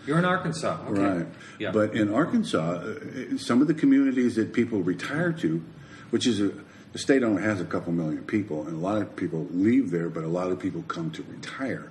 You're 0.06 0.18
in 0.18 0.24
Arkansas. 0.24 0.78
Okay. 0.88 1.00
Right. 1.00 1.26
Yeah. 1.58 1.72
But 1.72 1.94
in 1.94 2.14
Arkansas, 2.14 2.58
uh, 2.60 3.38
some 3.38 3.60
of 3.60 3.66
the 3.66 3.74
communities 3.74 4.36
that 4.36 4.52
people 4.52 4.82
retire 4.82 5.32
to, 5.32 5.64
which 6.10 6.28
is 6.28 6.40
a 6.40 6.52
the 6.92 6.98
state 6.98 7.22
only 7.22 7.42
has 7.42 7.60
a 7.60 7.64
couple 7.64 7.92
million 7.92 8.22
people, 8.24 8.66
and 8.66 8.74
a 8.76 8.80
lot 8.80 9.00
of 9.00 9.16
people 9.16 9.46
leave 9.50 9.90
there, 9.90 10.08
but 10.08 10.24
a 10.24 10.28
lot 10.28 10.50
of 10.50 10.58
people 10.60 10.82
come 10.88 11.10
to 11.12 11.22
retire. 11.22 11.90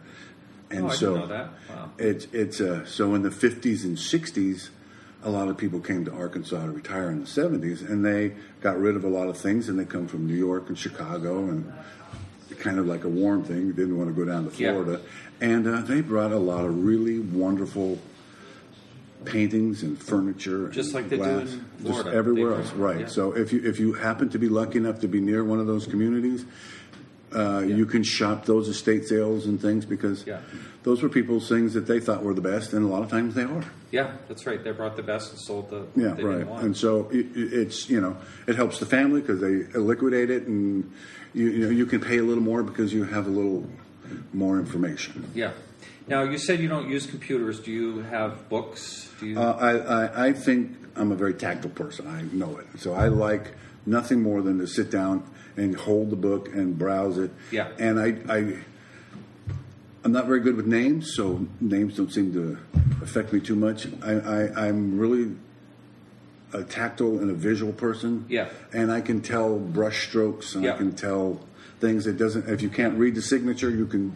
And 0.70 0.84
Oh, 0.84 0.88
I 0.88 0.90
didn't 0.90 1.00
so 1.00 1.16
know 1.16 1.28
that. 1.28 1.50
Wow. 1.70 1.92
it's 1.98 2.28
it's 2.32 2.62
uh, 2.62 2.86
so 2.86 3.14
in 3.16 3.24
the 3.24 3.30
50s 3.30 3.84
and 3.84 3.98
60s, 3.98 4.70
a 5.24 5.30
lot 5.30 5.48
of 5.50 5.58
people 5.58 5.80
came 5.80 6.06
to 6.06 6.12
Arkansas 6.14 6.64
to 6.66 6.72
retire 6.72 7.10
in 7.10 7.20
the 7.22 7.26
70s, 7.28 7.88
and 7.88 8.06
they 8.06 8.34
got 8.62 8.80
rid 8.80 8.96
of 8.96 9.04
a 9.04 9.10
lot 9.10 9.28
of 9.28 9.38
things, 9.38 9.70
and 9.70 9.78
they 9.78 9.86
come 9.86 10.08
from 10.08 10.26
New 10.28 10.36
York 10.36 10.70
and 10.70 10.78
Chicago, 10.78 11.40
and 11.50 11.72
kind 12.60 12.78
of 12.80 12.86
like 12.86 13.04
a 13.04 13.10
warm 13.10 13.44
thing. 13.44 13.70
They 13.70 13.74
didn't 13.84 13.98
want 13.98 14.10
to 14.10 14.16
go 14.16 14.24
down 14.30 14.50
to 14.50 14.56
Yeah. 14.58 14.72
Florida, 14.74 15.02
and 15.42 15.68
uh, 15.68 15.82
they 15.82 16.02
brought 16.02 16.32
a 16.32 16.38
lot 16.38 16.64
of 16.66 16.84
really 16.86 17.20
wonderful 17.20 17.98
paintings 19.26 19.84
and 19.84 20.02
furniture, 20.02 20.70
Just 20.70 20.94
and 20.94 20.96
like 20.96 21.10
they 21.10 21.18
do 21.18 21.24
glass, 21.24 21.54
in 21.54 21.86
just 21.86 22.08
everywhere 22.08 22.56
else, 22.56 22.72
right? 22.74 23.02
yeah. 23.02 23.06
So 23.08 23.32
if 23.36 23.52
you 23.54 23.62
if 23.64 23.80
you 23.80 23.94
happen 23.94 24.30
to 24.30 24.40
be 24.40 24.50
lucky 24.50 24.78
enough 24.80 25.00
to 25.02 25.08
be 25.08 25.20
near 25.22 25.44
one 25.44 25.60
of 25.60 25.68
those 25.68 25.86
communities, 25.88 26.46
uh, 27.36 27.60
you 27.60 27.86
can 27.86 28.04
shop 28.04 28.46
those 28.46 28.68
estate 28.68 29.06
sales 29.06 29.46
and 29.46 29.62
things 29.62 29.86
because 29.86 30.26
Yeah. 30.28 30.40
those 30.84 31.02
were 31.02 31.08
people's 31.10 31.48
things 31.48 31.74
that 31.76 31.88
they 31.88 32.00
thought 32.00 32.24
were 32.24 32.34
the 32.34 32.42
best, 32.42 32.74
and 32.74 32.84
a 32.84 32.88
lot 32.88 33.04
of 33.04 33.10
times 33.10 33.36
they 33.36 33.44
are. 33.44 33.64
Yeah, 33.92 34.12
that's 34.28 34.46
right. 34.46 34.62
They 34.64 34.72
brought 34.72 34.96
the 34.98 35.04
best 35.04 35.32
and 35.32 35.40
sold 35.40 35.70
the 35.70 35.86
Yeah, 35.96 36.14
they 36.14 36.24
right. 36.24 36.46
And 36.64 36.76
so 36.76 37.10
it, 37.12 37.28
it's 37.36 37.90
you 37.90 38.02
know 38.02 38.18
it 38.48 38.56
helps 38.56 38.80
the 38.80 38.86
family 38.86 39.22
because 39.22 39.40
they 39.40 39.64
liquidate 39.80 40.30
it, 40.30 40.44
and 40.48 40.92
you, 41.34 41.48
you 41.50 41.64
know 41.66 41.70
you 41.70 41.86
can 41.86 42.00
pay 42.02 42.18
a 42.18 42.24
little 42.24 42.44
more 42.44 42.64
because 42.64 42.94
you 42.94 43.04
have 43.06 43.28
a 43.28 43.30
little 43.30 43.68
more 44.34 44.60
information. 44.60 45.30
yeah. 45.34 45.52
Now 46.08 46.24
you 46.24 46.38
said 46.38 46.60
you 46.60 46.68
don't 46.68 46.90
use 46.90 47.06
computers. 47.06 47.60
Do 47.60 47.72
you 47.72 48.02
have 48.04 48.50
books? 48.50 49.10
Do 49.20 49.28
you? 49.28 49.40
Uh, 49.40 49.54
I, 49.60 49.72
I 49.78 50.28
I 50.28 50.34
think 50.34 50.76
I'm 50.96 51.12
a 51.12 51.16
very 51.16 51.34
tactile 51.34 51.72
person. 51.72 52.08
I 52.08 52.22
know 52.36 52.58
it, 52.58 52.66
so 52.80 52.94
I 52.94 53.08
like 53.08 53.54
nothing 53.86 54.22
more 54.22 54.42
than 54.42 54.60
to 54.60 54.68
sit 54.68 54.90
down 54.92 55.24
and 55.58 55.76
hold 55.76 56.10
the 56.10 56.16
book 56.16 56.48
and 56.54 56.78
browse 56.78 57.18
it. 57.18 57.32
Yeah. 57.52 57.70
And 57.80 58.00
I 58.00 58.16
I 58.30 58.56
I'm 60.04 60.12
not 60.12 60.26
very 60.26 60.40
good 60.40 60.56
with 60.56 60.66
names, 60.66 61.14
so 61.16 61.46
names 61.60 61.96
don't 61.98 62.12
seem 62.12 62.34
to 62.34 62.58
affect 63.02 63.32
me 63.34 63.40
too 63.40 63.56
much. 63.56 63.88
I, 64.02 64.12
I 64.14 64.68
I'm 64.68 64.98
really 64.98 65.36
a 66.54 66.64
tactile 66.64 67.20
and 67.20 67.30
a 67.30 67.34
visual 67.34 67.72
person. 67.72 68.26
Yeah. 68.28 68.50
And 68.74 68.92
I 68.92 69.02
can 69.02 69.22
tell 69.22 69.58
brush 69.58 70.08
strokes 70.08 70.56
and 70.56 70.64
Yeah. 70.66 70.74
I 70.74 70.78
can 70.78 70.94
tell 70.94 71.40
things 71.80 72.06
that 72.06 72.18
doesn't. 72.18 72.50
If 72.50 72.62
you 72.62 72.70
can't 72.70 72.98
read 72.98 73.16
the 73.16 73.22
signature, 73.22 73.70
you 73.70 73.86
can 73.86 74.14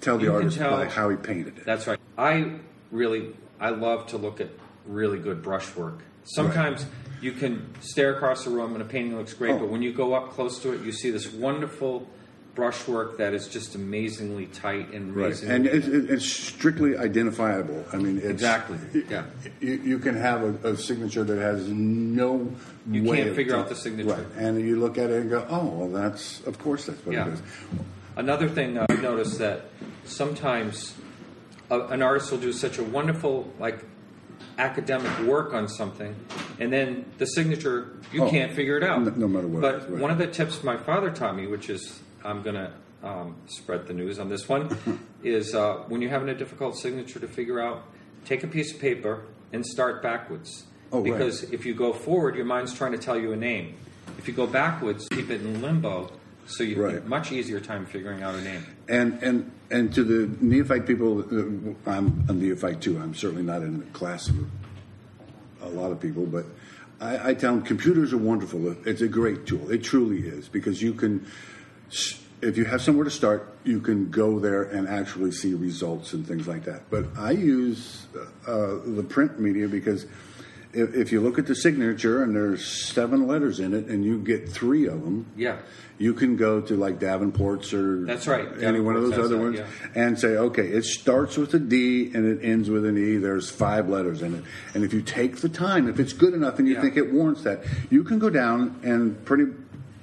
tell 0.00 0.18
the 0.18 0.24
You 0.24 0.34
artist 0.34 0.56
tell- 0.58 0.70
by 0.76 0.86
how 0.86 1.08
he 1.10 1.16
painted 1.16 1.58
it. 1.58 1.64
That's 1.64 1.86
right. 1.86 1.98
I 2.16 2.52
really, 2.90 3.34
I 3.60 3.70
love 3.70 4.06
to 4.08 4.18
look 4.18 4.40
at 4.40 4.48
really 4.86 5.18
good 5.18 5.42
brushwork. 5.42 6.00
Sometimes 6.24 6.86
you 7.20 7.32
can 7.32 7.66
stare 7.80 8.14
across 8.14 8.44
the 8.44 8.50
room 8.50 8.74
and 8.74 8.82
a 8.82 8.84
painting 8.84 9.16
looks 9.16 9.34
great, 9.34 9.52
Oh. 9.54 9.58
but 9.60 9.68
when 9.68 9.82
you 9.82 9.92
go 9.92 10.14
up 10.14 10.30
close 10.30 10.60
to 10.62 10.72
it, 10.72 10.82
you 10.82 10.92
see 10.92 11.10
this 11.10 11.32
wonderful 11.32 12.06
brushwork 12.54 13.18
that 13.18 13.34
is 13.34 13.46
just 13.46 13.76
amazingly 13.76 14.46
tight 14.46 14.92
and 14.92 15.14
Right, 15.14 15.40
and 15.44 15.64
it's, 15.66 15.86
it's 15.86 16.26
strictly 16.26 16.96
identifiable. 16.96 17.84
I 17.92 17.96
mean, 17.98 18.16
it's, 18.18 18.26
Exactly, 18.26 18.78
yeah. 19.08 19.24
You, 19.60 19.74
you 19.84 19.98
can 20.00 20.16
have 20.16 20.42
a, 20.64 20.70
a 20.72 20.76
signature 20.76 21.22
that 21.22 21.38
has 21.38 21.68
no. 21.68 22.50
You 22.90 23.04
can't 23.04 23.36
figure 23.36 23.54
out 23.56 23.68
the 23.68 23.76
signature. 23.76 24.10
right? 24.10 24.26
And 24.36 24.60
you 24.60 24.74
look 24.80 24.98
at 24.98 25.10
it 25.10 25.20
and 25.20 25.30
go, 25.30 25.46
"Oh, 25.48 25.66
well, 25.66 25.88
that's 25.88 26.40
of 26.46 26.58
course 26.58 26.86
that's 26.86 27.04
what 27.06 27.12
Yeah. 27.14 27.28
it 27.28 27.34
is." 27.34 27.42
Another 28.18 28.48
thing 28.48 28.76
I've 28.78 29.00
noticed 29.00 29.38
that 29.38 29.66
sometimes 30.04 30.94
a, 31.70 31.80
an 31.86 32.02
artist 32.02 32.30
will 32.32 32.38
do 32.38 32.52
such 32.52 32.78
a 32.78 32.82
wonderful 32.82 33.50
like 33.58 33.84
academic 34.58 35.16
work 35.20 35.54
on 35.54 35.68
something, 35.68 36.14
and 36.58 36.72
then 36.72 37.04
the 37.18 37.26
signature 37.26 37.96
you 38.12 38.24
Oh, 38.24 38.30
can't 38.30 38.52
figure 38.52 38.76
it 38.76 38.82
out. 38.82 39.02
no- 39.02 39.10
no 39.12 39.28
matter 39.28 39.46
what 39.46 39.62
But 39.62 39.90
right. 39.90 40.00
one 40.02 40.10
of 40.10 40.18
the 40.18 40.26
tips 40.26 40.62
my 40.64 40.76
father 40.76 41.10
taught 41.10 41.36
me, 41.36 41.46
which 41.46 41.70
is 41.70 42.00
I'm 42.24 42.42
going 42.42 42.56
to 42.56 42.72
um, 43.04 43.36
spread 43.46 43.86
the 43.86 43.94
news 43.94 44.18
on 44.18 44.28
this 44.28 44.48
one, 44.48 44.76
is 45.22 45.54
uh, 45.54 45.84
when 45.86 46.02
you're 46.02 46.10
having 46.10 46.28
a 46.28 46.34
difficult 46.34 46.76
signature 46.76 47.20
to 47.20 47.28
figure 47.28 47.60
out, 47.60 47.84
take 48.24 48.42
a 48.42 48.48
piece 48.48 48.74
of 48.74 48.80
paper 48.80 49.26
and 49.52 49.64
start 49.64 50.02
backwards. 50.02 50.64
Oh, 50.90 51.00
right. 51.02 51.12
because 51.12 51.44
if 51.52 51.64
you 51.64 51.72
go 51.74 51.92
forward, 51.92 52.34
your 52.34 52.46
mind's 52.46 52.74
trying 52.74 52.92
to 52.92 52.98
tell 52.98 53.16
you 53.16 53.32
a 53.32 53.36
name. 53.36 53.76
If 54.18 54.26
you 54.26 54.34
go 54.34 54.46
backwards, 54.48 55.06
keep 55.08 55.30
it 55.30 55.40
in 55.42 55.62
limbo, 55.62 56.10
so 56.48 56.64
you 56.64 56.82
Right. 56.82 56.94
have 56.94 57.06
a 57.06 57.08
much 57.08 57.30
easier 57.30 57.60
time 57.60 57.86
figuring 57.86 58.22
out 58.22 58.34
a 58.34 58.40
name. 58.42 58.64
And 58.88 59.22
and 59.22 59.50
and 59.70 59.94
to 59.94 60.02
the 60.02 60.28
neophyte 60.40 60.86
people, 60.86 61.20
uh, 61.20 61.90
I'm 61.90 62.24
a 62.28 62.32
neophyte 62.32 62.80
too. 62.80 62.98
I'm 62.98 63.14
certainly 63.14 63.42
not 63.44 63.62
in 63.62 63.78
the 63.78 63.84
class 63.86 64.28
of 64.28 64.36
a 65.62 65.68
lot 65.68 65.92
of 65.92 66.00
people, 66.00 66.24
but 66.26 66.46
I, 67.00 67.30
I 67.30 67.34
tell 67.34 67.54
them 67.54 67.62
computers 67.62 68.12
are 68.12 68.18
wonderful. 68.18 68.74
It's 68.86 69.02
a 69.02 69.08
great 69.08 69.46
tool. 69.46 69.70
It 69.70 69.82
truly 69.84 70.26
is 70.26 70.48
because 70.48 70.80
you 70.82 70.94
can, 70.94 71.26
if 72.40 72.56
you 72.56 72.64
have 72.64 72.80
somewhere 72.80 73.04
to 73.04 73.10
start, 73.10 73.54
you 73.64 73.80
can 73.80 74.10
go 74.10 74.38
there 74.40 74.62
and 74.62 74.88
actually 74.88 75.32
see 75.32 75.52
results 75.54 76.12
and 76.14 76.26
things 76.26 76.48
like 76.48 76.64
that. 76.64 76.88
But 76.90 77.06
I 77.16 77.32
use 77.32 78.06
uh, 78.46 78.78
the 78.86 79.04
print 79.06 79.38
media 79.38 79.68
because. 79.68 80.06
If, 80.72 80.94
if 80.94 81.12
you 81.12 81.20
look 81.22 81.38
at 81.38 81.46
the 81.46 81.54
signature 81.54 82.22
and 82.22 82.34
there's 82.36 82.66
seven 82.92 83.26
letters 83.26 83.58
in 83.58 83.72
it, 83.72 83.86
and 83.86 84.04
you 84.04 84.18
get 84.18 84.48
three 84.48 84.86
of 84.86 85.02
them, 85.02 85.26
Yeah. 85.36 85.56
you 85.96 86.12
can 86.12 86.36
go 86.36 86.60
to 86.60 86.76
like 86.76 86.98
Davenport's 87.00 87.72
or 87.72 88.04
That's 88.04 88.26
right. 88.26 88.46
any 88.62 88.78
one 88.80 88.94
of 88.94 89.02
those 89.02 89.14
other 89.14 89.28
that, 89.28 89.38
ones, 89.38 89.58
yeah. 89.58 89.66
and 89.94 90.18
say, 90.18 90.36
okay, 90.36 90.66
it 90.68 90.84
starts 90.84 91.38
with 91.38 91.54
a 91.54 91.58
D 91.58 92.10
and 92.14 92.26
it 92.26 92.44
ends 92.44 92.68
with 92.68 92.84
an 92.84 92.98
E. 92.98 93.16
There's 93.16 93.48
five 93.50 93.88
letters 93.88 94.20
in 94.20 94.34
it, 94.34 94.44
and 94.74 94.84
if 94.84 94.92
you 94.92 95.00
take 95.00 95.38
the 95.38 95.48
time, 95.48 95.88
if 95.88 95.98
it's 95.98 96.12
good 96.12 96.34
enough 96.34 96.58
and 96.58 96.68
you 96.68 96.74
Yeah. 96.74 96.82
think 96.82 96.96
it 96.98 97.12
warrants 97.12 97.42
that, 97.44 97.64
you 97.88 98.04
can 98.04 98.18
go 98.18 98.28
down 98.28 98.76
and 98.82 99.24
pretty 99.24 99.46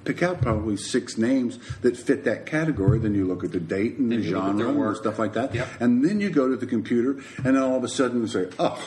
pick 0.03 0.21
out 0.23 0.39
probably 0.41 0.77
six 0.77 1.17
names 1.17 1.57
that 1.81 1.95
fit 1.97 2.23
that 2.25 2.45
category. 2.45 2.97
Then 2.99 3.13
you 3.15 3.25
look 3.25 3.43
at 3.43 3.51
the 3.51 3.59
date 3.59 3.97
and 3.97 4.11
Then 4.11 4.19
the 4.21 4.25
you 4.27 4.35
look 4.35 4.43
at 4.45 4.57
genre 4.59 4.87
and 4.89 4.97
stuff 4.97 5.17
like 5.19 5.33
that, 5.33 5.53
Yep. 5.53 5.67
and 5.79 6.03
then 6.03 6.19
you 6.19 6.29
go 6.31 6.47
to 6.49 6.55
the 6.55 6.65
computer, 6.67 7.17
and 7.37 7.55
then 7.55 7.57
all 7.57 7.77
of 7.77 7.83
a 7.83 7.87
sudden 7.87 8.21
you 8.21 8.27
say, 8.27 8.47
oh, 8.59 8.79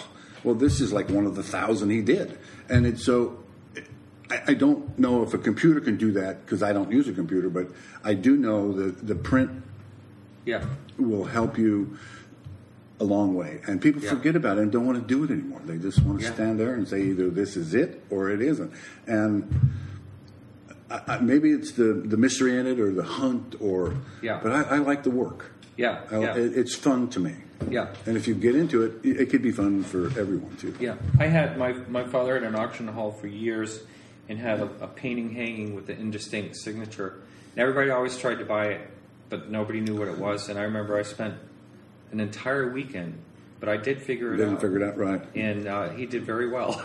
well, 0.45 0.55
this 0.55 0.81
is 0.81 0.93
like 0.93 1.09
one 1.11 1.27
of 1.27 1.35
the 1.37 1.43
thousand 1.43 1.91
he 1.91 2.01
did, 2.03 2.39
and 2.69 2.87
it's 2.87 3.05
so. 3.05 3.39
I, 4.31 4.43
I 4.49 4.55
don't 4.55 4.99
know 4.99 5.23
if 5.23 5.33
a 5.33 5.39
computer 5.39 5.81
can 5.81 5.97
do 5.97 6.13
that 6.13 6.45
because 6.45 6.63
I 6.63 6.73
don't 6.75 6.93
use 6.93 7.09
a 7.09 7.13
computer, 7.13 7.49
but 7.49 7.69
I 8.05 8.13
do 8.15 8.37
know 8.37 8.73
that 8.73 9.07
the 9.07 9.15
print 9.15 9.51
Yeah. 10.45 10.65
will 10.99 11.25
help 11.25 11.57
you 11.57 11.97
a 13.01 13.05
long 13.05 13.35
way. 13.35 13.61
And 13.67 13.81
people 13.81 14.03
Yeah. 14.03 14.11
forget 14.11 14.37
about 14.37 14.59
it 14.59 14.63
and 14.65 14.73
don't 14.73 14.85
want 14.85 15.01
to 15.01 15.07
do 15.07 15.25
it 15.25 15.31
anymore. 15.31 15.63
They 15.65 15.79
just 15.79 16.03
want 16.03 16.19
to 16.21 16.27
Yeah. 16.27 16.35
stand 16.35 16.61
there 16.61 16.75
and 16.75 16.87
say 16.87 17.05
either 17.05 17.31
this 17.31 17.57
is 17.57 17.73
it 17.73 18.03
or 18.11 18.29
it 18.29 18.43
isn't. 18.43 18.71
And 19.07 19.71
I, 20.91 21.01
I, 21.07 21.19
maybe 21.21 21.51
it's 21.53 21.73
the, 21.73 21.93
the 21.95 22.17
mystery 22.19 22.59
in 22.59 22.67
it 22.67 22.79
or 22.81 22.93
the 22.93 23.05
hunt 23.05 23.55
or. 23.61 23.95
Yeah. 24.21 24.41
But 24.43 24.53
I, 24.53 24.63
I 24.63 24.79
like 24.79 25.05
the 25.05 25.11
work. 25.11 25.53
Yeah. 25.79 26.01
Yeah. 26.13 26.37
it, 26.37 26.59
it's 26.59 26.75
fun 26.75 27.09
to 27.11 27.21
me. 27.21 27.35
Yeah. 27.71 27.95
And 28.05 28.17
if 28.17 28.29
you 28.29 28.35
get 28.35 28.55
into 28.55 28.83
it, 28.83 29.01
it, 29.05 29.31
could 29.31 29.43
be 29.43 29.53
fun 29.53 29.83
for 29.83 30.07
everyone 30.19 30.57
too. 30.57 30.75
Yeah, 30.79 30.97
I 31.19 31.27
had 31.27 31.59
my 31.59 31.73
my 31.73 32.05
father 32.05 32.35
had 32.35 32.45
an 32.45 32.55
auction 32.55 32.87
hall 32.87 33.11
for 33.11 33.27
years, 33.27 33.81
and 34.29 34.39
had 34.39 34.61
a, 34.61 34.71
a 34.81 34.87
painting 34.87 35.35
hanging 35.35 35.75
with 35.75 35.87
the 35.87 35.95
indistinct 35.99 36.57
signature. 36.57 37.21
And 37.53 37.63
everybody 37.63 37.91
always 37.91 38.17
tried 38.17 38.37
to 38.37 38.45
buy 38.45 38.67
it, 38.67 38.91
but 39.29 39.51
nobody 39.51 39.81
knew 39.81 39.97
what 39.97 40.09
it 40.09 40.19
was. 40.19 40.49
And 40.49 40.59
I 40.59 40.63
remember 40.63 40.99
I 40.99 41.03
spent 41.03 41.35
an 42.13 42.21
entire 42.21 42.71
weekend, 42.73 43.19
but 43.61 43.69
I 43.69 43.77
did 43.77 44.01
figure 44.03 44.35
it 44.35 44.39
Didn't 44.39 44.55
out. 44.57 44.61
figure 44.61 44.77
it 44.77 44.89
out 44.89 44.97
right. 44.97 45.23
and 45.35 45.67
uh, 45.67 45.89
he 45.91 46.07
did 46.07 46.25
very 46.25 46.49
well. 46.49 46.81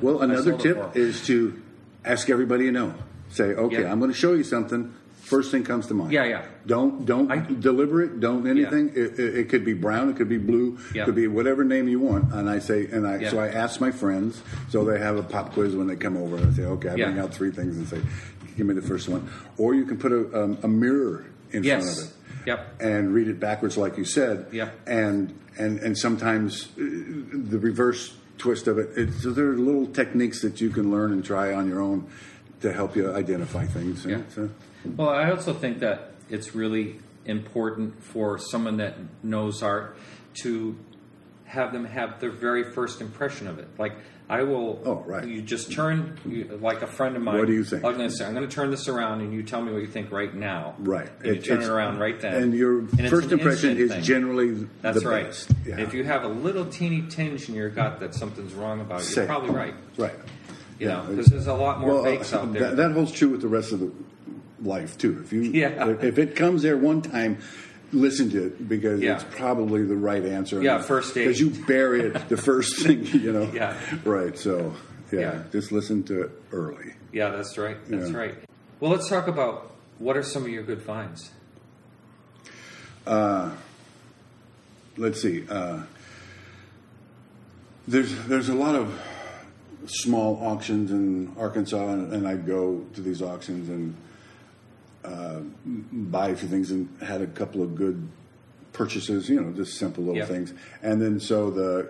Well, 0.00 0.20
another 0.22 0.56
tip 0.56 0.96
is 0.96 1.24
to 1.26 1.62
ask 2.04 2.28
everybody 2.30 2.64
you 2.64 2.72
know. 2.72 2.94
Say, 3.28 3.44
okay, 3.44 3.82
Yeah. 3.82 3.92
I'm 3.92 3.98
going 3.98 4.12
to 4.12 4.16
show 4.16 4.34
you 4.34 4.44
something. 4.44 4.94
First 5.26 5.50
thing 5.50 5.64
comes 5.64 5.88
to 5.88 5.94
mind. 5.94 6.12
Yeah, 6.12 6.24
yeah. 6.24 6.44
Don't 6.66 7.04
don't 7.04 7.30
I- 7.32 7.38
deliver 7.40 8.00
it. 8.02 8.20
Don't 8.20 8.46
anything. 8.46 8.90
It, 8.94 9.18
it, 9.18 9.38
it 9.38 9.48
could 9.48 9.64
be 9.64 9.72
brown. 9.74 10.08
It 10.08 10.16
could 10.16 10.28
be 10.28 10.38
blue. 10.38 10.78
Yeah. 10.94 11.02
It 11.02 11.06
could 11.06 11.16
be 11.16 11.26
whatever 11.26 11.64
name 11.64 11.88
you 11.88 11.98
want. 11.98 12.32
And 12.32 12.48
I 12.48 12.60
say, 12.60 12.86
and 12.86 13.04
I 13.04 13.16
Yeah. 13.18 13.30
so 13.30 13.40
I 13.40 13.48
ask 13.48 13.80
my 13.80 13.90
friends. 13.90 14.40
So 14.68 14.84
they 14.84 15.00
have 15.00 15.16
a 15.16 15.24
pop 15.24 15.52
quiz 15.52 15.74
when 15.74 15.88
they 15.88 15.96
come 15.96 16.16
over. 16.16 16.36
And 16.36 16.52
I 16.52 16.56
say, 16.56 16.62
okay, 16.64 16.90
I 16.90 16.94
bring 16.94 17.18
out 17.18 17.34
three 17.34 17.50
things 17.50 17.76
and 17.76 17.88
say, 17.88 18.00
give 18.56 18.66
me 18.68 18.74
the 18.74 18.82
first 18.82 19.08
one. 19.08 19.28
Or 19.58 19.74
you 19.74 19.84
can 19.84 19.98
put 19.98 20.12
a, 20.12 20.44
um, 20.44 20.58
a 20.62 20.68
mirror 20.68 21.26
in 21.50 21.64
front 21.64 21.82
of 21.82 21.98
it 21.98 22.12
Yep. 22.46 22.80
and 22.80 23.12
read 23.12 23.26
it 23.26 23.40
backwards, 23.40 23.76
like 23.76 23.98
you 23.98 24.04
said. 24.04 24.46
Yeah. 24.52 24.70
And 24.86 25.36
and 25.58 25.80
and 25.80 25.98
sometimes 25.98 26.66
uh, 26.78 26.84
the 27.32 27.58
reverse 27.58 28.14
twist 28.38 28.68
of 28.68 28.78
it. 28.78 29.12
so 29.14 29.30
there 29.32 29.48
are 29.48 29.56
little 29.58 29.86
techniques 29.86 30.40
that 30.42 30.60
you 30.60 30.70
can 30.70 30.92
learn 30.92 31.10
and 31.10 31.24
try 31.24 31.52
on 31.52 31.68
your 31.68 31.80
own 31.80 32.06
to 32.60 32.72
help 32.72 32.94
you 32.94 33.12
identify 33.12 33.66
things. 33.66 34.04
Yeah. 34.06 34.20
Well, 34.96 35.08
I 35.10 35.30
also 35.30 35.52
think 35.54 35.80
that 35.80 36.12
it's 36.28 36.54
really 36.54 37.00
important 37.24 38.02
for 38.02 38.38
someone 38.38 38.76
that 38.78 38.96
knows 39.22 39.62
art 39.62 39.96
to 40.42 40.76
have 41.44 41.72
them 41.72 41.84
have 41.84 42.20
their 42.20 42.30
very 42.30 42.72
first 42.72 43.00
impression 43.00 43.46
of 43.46 43.58
it. 43.58 43.68
Like 43.78 43.92
I 44.28 44.42
will. 44.42 44.82
Oh, 44.84 45.04
right. 45.06 45.24
You 45.26 45.40
just 45.40 45.70
turn 45.70 46.18
you, 46.26 46.58
like 46.60 46.82
a 46.82 46.86
friend 46.88 47.14
of 47.14 47.22
mine. 47.22 47.38
What 47.38 47.46
do 47.46 47.52
you 47.52 47.62
think? 47.62 47.84
I'm 47.84 47.96
going 47.96 48.08
to 48.08 48.14
say 48.14 48.24
I'm 48.26 48.34
going 48.34 48.48
to 48.48 48.52
turn 48.52 48.70
this 48.72 48.88
around, 48.88 49.20
and 49.20 49.32
you 49.32 49.44
tell 49.44 49.62
me 49.62 49.72
what 49.72 49.80
you 49.82 49.86
think 49.86 50.10
right 50.10 50.34
now. 50.34 50.74
Right. 50.78 51.08
And 51.22 51.36
you 51.36 51.42
turn 51.42 51.62
it 51.62 51.68
around 51.68 51.98
right 52.00 52.20
then. 52.20 52.34
and 52.34 52.52
your 52.54 52.82
it's 52.98 53.08
first 53.10 53.28
an 53.28 53.34
impression 53.38 53.76
is 53.76 53.92
thing. 53.92 54.02
generally 54.02 54.66
That's 54.82 55.00
the 55.02 55.08
right. 55.08 55.26
best. 55.26 55.50
Yeah. 55.64 55.78
If 55.78 55.94
you 55.94 56.02
have 56.02 56.24
a 56.24 56.28
little 56.28 56.66
teeny 56.66 57.02
tinge 57.08 57.48
in 57.48 57.54
your 57.54 57.68
gut 57.70 58.00
that 58.00 58.14
something's 58.14 58.52
wrong 58.54 58.80
about 58.80 59.02
it, 59.02 59.14
you're 59.14 59.24
it. 59.24 59.28
probably 59.28 59.50
right. 59.50 59.74
right. 59.96 60.14
You 60.80 60.88
Yeah. 60.88 60.96
know, 60.96 61.04
because 61.08 61.26
there's 61.26 61.46
a 61.46 61.54
lot 61.54 61.80
more 61.80 61.94
Well, 61.94 62.04
fakes 62.04 62.32
uh, 62.32 62.40
out 62.40 62.52
there. 62.52 62.62
That, 62.62 62.76
that 62.78 62.92
holds 62.92 63.12
true 63.12 63.28
with 63.28 63.42
the 63.42 63.48
rest 63.48 63.70
of 63.72 63.78
the 63.78 63.92
life 64.66 64.98
too. 64.98 65.20
If 65.24 65.32
you 65.32 65.42
Yeah. 65.42 65.94
if, 66.00 66.18
it 66.18 66.36
comes 66.36 66.62
there 66.62 66.76
one 66.76 67.00
time, 67.02 67.38
listen 67.92 68.28
to 68.30 68.46
it 68.46 68.68
because 68.68 69.00
Yeah. 69.00 69.14
it's 69.14 69.24
probably 69.36 69.84
the 69.84 69.96
right 69.96 70.24
answer. 70.24 70.60
Yeah, 70.62 70.82
first 70.82 71.14
date. 71.14 71.24
Because 71.24 71.40
you 71.40 71.50
bury 71.66 72.02
it 72.02 72.28
the 72.28 72.36
first 72.36 72.82
thing, 72.82 73.06
you 73.06 73.32
know. 73.32 73.50
Yeah. 73.54 73.74
Right. 74.04 74.36
So 74.38 74.74
yeah, 75.12 75.20
Yeah. 75.20 75.42
just 75.52 75.72
listen 75.72 76.02
to 76.04 76.22
it 76.22 76.30
early. 76.52 76.94
Yeah, 77.12 77.30
that's 77.30 77.56
right. 77.56 77.76
That's 77.88 78.10
Yeah. 78.10 78.16
right. 78.16 78.34
Well, 78.80 78.90
let's 78.90 79.08
talk 79.08 79.28
about 79.28 79.72
what 79.98 80.16
are 80.16 80.22
some 80.22 80.42
of 80.42 80.48
your 80.50 80.62
good 80.64 80.82
finds. 80.82 81.30
Uh, 83.06 83.52
let's 84.96 85.22
see. 85.22 85.44
Uh, 85.48 85.82
there's 87.88 88.12
there's 88.26 88.48
a 88.48 88.54
lot 88.54 88.74
of 88.74 89.00
small 89.86 90.44
auctions 90.44 90.90
in 90.90 91.32
Arkansas, 91.38 91.88
and, 91.92 92.12
and 92.12 92.26
I 92.26 92.34
go 92.34 92.84
to 92.94 93.00
these 93.00 93.22
auctions 93.22 93.68
and 93.68 93.94
uh, 95.06 95.40
buy 95.64 96.28
a 96.28 96.36
few 96.36 96.48
things, 96.48 96.70
and 96.70 96.88
had 97.02 97.22
a 97.22 97.26
couple 97.26 97.62
of 97.62 97.74
good 97.74 98.08
purchases. 98.72 99.28
You 99.28 99.40
know, 99.40 99.52
just 99.52 99.78
simple 99.78 100.04
little 100.04 100.18
Yeah. 100.18 100.26
things. 100.26 100.52
And 100.82 101.00
then 101.00 101.20
so 101.20 101.50
the 101.50 101.88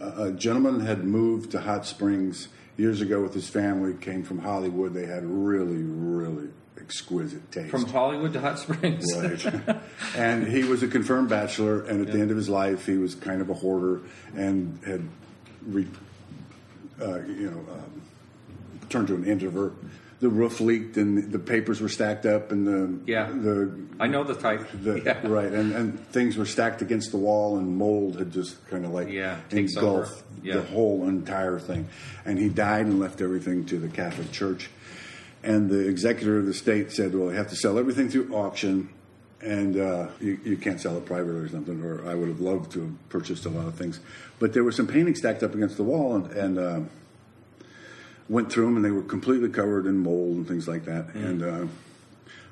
uh, 0.00 0.24
a 0.24 0.32
gentleman 0.32 0.80
had 0.80 1.04
moved 1.04 1.50
to 1.52 1.60
Hot 1.60 1.86
Springs 1.86 2.48
years 2.76 3.00
ago 3.00 3.22
with 3.22 3.34
his 3.34 3.48
family. 3.48 3.94
Came 3.94 4.22
from 4.22 4.40
Hollywood. 4.40 4.94
They 4.94 5.06
had 5.06 5.24
really 5.24 5.82
really 5.82 6.48
exquisite 6.78 7.50
taste. 7.52 7.70
From 7.70 7.86
Hollywood 7.86 8.32
to 8.32 8.40
Hot 8.40 8.58
Springs. 8.58 9.04
Right. 9.16 9.76
and 10.16 10.46
he 10.46 10.64
was 10.64 10.82
a 10.82 10.88
confirmed 10.88 11.28
bachelor, 11.28 11.82
and 11.82 12.06
at 12.06 12.12
the 12.12 12.20
end 12.20 12.30
of 12.30 12.36
his 12.36 12.48
life, 12.48 12.86
he 12.86 12.96
was 12.98 13.14
kind 13.14 13.40
of 13.40 13.48
a 13.50 13.54
hoarder 13.54 14.00
and 14.34 14.78
had, 14.84 15.08
re, 15.66 15.86
uh, 17.00 17.20
you 17.20 17.50
know, 17.50 17.72
um, 17.72 18.02
turned 18.88 19.08
to 19.08 19.14
an 19.14 19.24
introvert. 19.24 19.74
The 20.22 20.28
roof 20.30 20.60
leaked, 20.60 20.96
and 20.96 21.32
the 21.32 21.38
papers 21.40 21.80
were 21.80 21.88
stacked 21.88 22.26
up, 22.26 22.52
and 22.52 22.64
the 22.64 23.10
Yeah. 23.10 23.28
the, 23.30 23.72
I 23.98 24.06
know 24.06 24.22
the 24.22 24.34
type. 24.36 24.66
the 24.82 25.00
yeah. 25.04 25.18
right, 25.26 25.52
and, 25.52 25.72
and 25.74 25.98
things 26.10 26.36
were 26.36 26.46
stacked 26.46 26.80
against 26.80 27.10
the 27.10 27.16
wall, 27.16 27.58
and 27.58 27.76
mold 27.76 28.18
had 28.18 28.30
just 28.32 28.64
kind 28.68 28.84
of 28.84 28.92
like 28.92 29.08
Yeah, 29.10 29.38
engulfed 29.50 30.22
Yeah. 30.44 30.54
the 30.54 30.62
whole 30.62 31.08
entire 31.08 31.58
thing. 31.58 31.88
And 32.24 32.38
he 32.38 32.48
died 32.48 32.86
and 32.86 33.00
left 33.00 33.20
everything 33.20 33.64
to 33.66 33.78
the 33.78 33.88
Catholic 33.88 34.30
Church. 34.30 34.70
And 35.42 35.68
the 35.68 35.88
executor 35.88 36.38
of 36.38 36.46
the 36.46 36.54
state 36.54 36.92
said, 36.92 37.16
"Well, 37.16 37.30
you 37.30 37.36
have 37.36 37.48
to 37.50 37.56
sell 37.56 37.76
everything 37.76 38.08
through 38.08 38.32
auction, 38.32 38.90
and 39.40 39.76
uh, 39.76 40.06
you, 40.20 40.38
you 40.44 40.56
can't 40.56 40.80
sell 40.80 40.96
it 40.98 41.04
privately 41.04 41.40
or 41.40 41.48
something." 41.48 41.82
Or 41.82 42.06
I 42.08 42.14
would 42.14 42.28
have 42.28 42.40
loved 42.40 42.70
to 42.74 42.80
have 42.82 43.08
purchased 43.08 43.44
a 43.44 43.48
lot 43.48 43.66
of 43.66 43.74
things, 43.74 43.98
but 44.38 44.52
there 44.52 44.62
were 44.62 44.70
some 44.70 44.86
paintings 44.86 45.18
stacked 45.18 45.42
up 45.42 45.52
against 45.56 45.76
the 45.78 45.82
wall, 45.82 46.14
and, 46.14 46.30
and 46.30 46.58
uh, 46.60 46.80
went 48.32 48.50
through 48.50 48.64
them, 48.64 48.76
and 48.76 48.84
they 48.84 48.90
were 48.90 49.02
completely 49.02 49.50
covered 49.50 49.84
in 49.86 49.98
mold 49.98 50.36
and 50.38 50.48
things 50.48 50.66
like 50.66 50.86
that. 50.86 51.14
And 51.14 51.42
uh, 51.42 51.66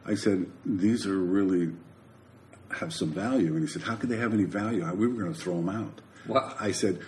I 0.05 0.15
said, 0.15 0.47
"These 0.67 1.07
are 1.07 1.19
really 1.19 1.73
have 2.79 2.93
some 2.93 3.09
value." 3.11 3.55
And 3.55 3.63
he 3.63 3.67
said, 3.67 3.83
"How 3.83 3.97
could 3.97 4.11
they 4.11 4.19
have 4.19 4.35
any 4.35 4.45
value? 4.45 4.85
We 4.95 5.09
were 5.09 5.15
going 5.23 5.33
to 5.35 5.41
throw 5.41 5.57
them 5.57 5.71
out." 5.71 6.01
Wow. 6.29 6.55
I 6.61 6.73
said, 6.73 7.01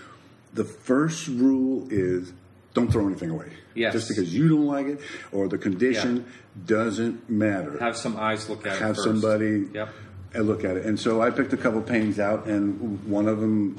"The 0.54 0.64
first 0.64 1.28
rule 1.28 1.86
is." 1.90 2.32
Don't 2.74 2.90
throw 2.90 3.06
anything 3.06 3.28
away. 3.28 3.52
Yes. 3.74 3.92
Just 3.92 4.08
because 4.08 4.34
you 4.34 4.48
don't 4.48 4.64
like 4.64 4.86
it 4.86 4.98
or 5.30 5.46
the 5.46 5.58
condition 5.58 6.24
doesn't 6.64 7.28
matter. 7.28 7.78
Have 7.78 7.98
some 7.98 8.16
eyes 8.16 8.48
look 8.48 8.66
at 8.66 8.76
it 8.76 8.78
Have 8.80 8.96
somebody 8.96 9.68
Yep. 9.74 9.90
and 10.32 10.46
look 10.46 10.64
at 10.64 10.78
it. 10.78 10.86
And 10.86 10.98
so 10.98 11.20
I 11.20 11.28
picked 11.28 11.52
a 11.52 11.58
couple 11.58 11.82
paintings 11.82 12.18
out, 12.18 12.46
and 12.46 13.04
one 13.04 13.28
of 13.28 13.40
them 13.40 13.76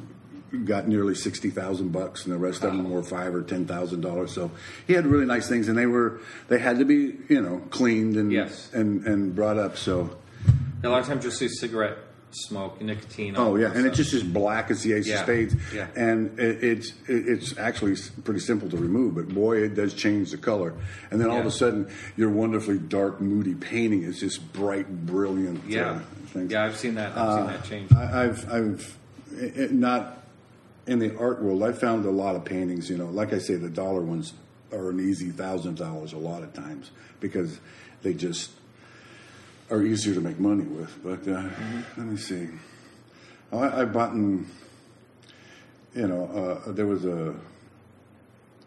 got 0.65 0.88
nearly 0.88 1.15
sixty 1.15 1.50
thousand 1.50 1.91
bucks, 1.91 2.25
and 2.25 2.33
the 2.33 2.38
rest 2.38 2.63
of 2.63 2.72
them 2.72 2.89
were 2.89 3.03
five 3.03 3.33
or 3.33 3.41
ten 3.41 3.65
thousand 3.65 4.01
dollars. 4.01 4.31
So 4.31 4.51
he 4.88 4.93
had 4.93 5.05
really 5.05 5.25
nice 5.25 5.48
things, 5.50 5.67
and 5.67 5.77
they 5.77 5.86
were 5.88 6.19
they 6.48 6.60
had 6.60 6.79
to 6.79 6.86
be 6.86 7.15
you 7.29 7.41
know 7.41 7.62
cleaned 7.69 8.15
and 8.17 8.31
Yes. 8.31 8.69
and 8.74 9.05
and 9.05 9.36
brought 9.36 9.57
up. 9.57 9.77
So 9.77 10.17
A 10.83 10.89
lot 10.89 11.00
of 11.01 11.07
times 11.07 11.24
you'll 11.24 11.33
see 11.33 11.48
cigarette 11.48 11.98
smoke, 12.31 12.81
nicotine. 12.81 13.36
Oh 13.38 13.55
yeah, 13.57 13.72
and 13.74 13.86
it's 13.86 13.95
just 13.98 14.13
as 14.13 14.24
black 14.24 14.72
as 14.72 14.81
the 14.81 14.93
ace 14.93 15.07
Yeah, 15.07 15.15
of 15.15 15.19
spades. 15.22 15.55
yeah. 15.74 15.88
And 15.95 16.39
it, 16.39 16.63
it's 16.63 16.89
it, 17.07 17.27
it's 17.27 17.57
actually 17.60 17.95
pretty 18.24 18.39
simple 18.39 18.69
to 18.69 18.77
remove, 18.77 19.15
but 19.15 19.29
boy, 19.29 19.57
it 19.57 19.75
does 19.75 19.93
change 19.93 20.31
the 20.31 20.38
color. 20.38 20.74
And 21.12 21.22
then 21.22 21.29
all 21.29 21.39
of 21.39 21.45
a 21.45 21.51
sudden, 21.51 21.91
your 22.17 22.29
wonderfully 22.29 22.79
dark, 22.79 23.22
moody 23.22 23.53
painting 23.53 24.01
is 24.03 24.19
just 24.19 24.51
bright, 24.53 25.05
brilliant. 25.05 25.60
Uh, 25.60 25.67
yeah, 25.67 26.01
uh, 26.36 26.39
yeah. 26.39 26.65
I've 26.65 26.75
seen 26.77 26.95
that. 26.95 27.15
I've 27.15 27.33
seen 27.33 27.43
uh, 27.43 27.48
that 27.48 27.63
change. 27.65 27.93
I, 27.93 28.24
I've 28.25 28.51
I've 28.51 28.98
it, 29.38 29.57
it- 29.57 29.72
not 29.72 30.23
in 30.88 31.00
the 31.00 31.18
art 31.18 31.42
world. 31.42 31.63
I 31.63 31.72
found 31.72 32.06
a 32.06 32.12
lot 32.12 32.36
of 32.36 32.46
paintings. 32.46 32.90
You 32.90 32.98
know, 32.98 33.08
like 33.08 33.34
I 33.34 33.40
say, 33.40 33.56
the 33.56 33.70
dollar 33.70 34.02
ones 34.02 34.34
are 34.72 34.90
an 34.90 35.00
easy 35.00 35.30
thousand 35.30 35.78
dollars 35.78 36.13
a 36.13 36.18
lot 36.18 36.44
of 36.44 36.54
times 36.54 36.92
because 37.20 37.60
they 38.02 38.13
just 38.13 38.52
are 39.70 39.82
easier 39.82 40.13
to 40.13 40.22
make 40.22 40.40
money 40.40 40.63
with. 40.63 41.04
But 41.04 41.28
uh, 41.28 41.50
let 41.98 42.06
me 42.06 42.18
see. 42.18 42.50
Oh, 43.52 43.60
I, 43.60 43.82
I 43.82 43.86
bought 43.86 44.13
in. 44.13 44.48
You 45.96 46.08
know, 46.08 46.63
uh, 46.66 46.72
there 46.72 46.88
was 46.88 47.06
a 47.06 47.36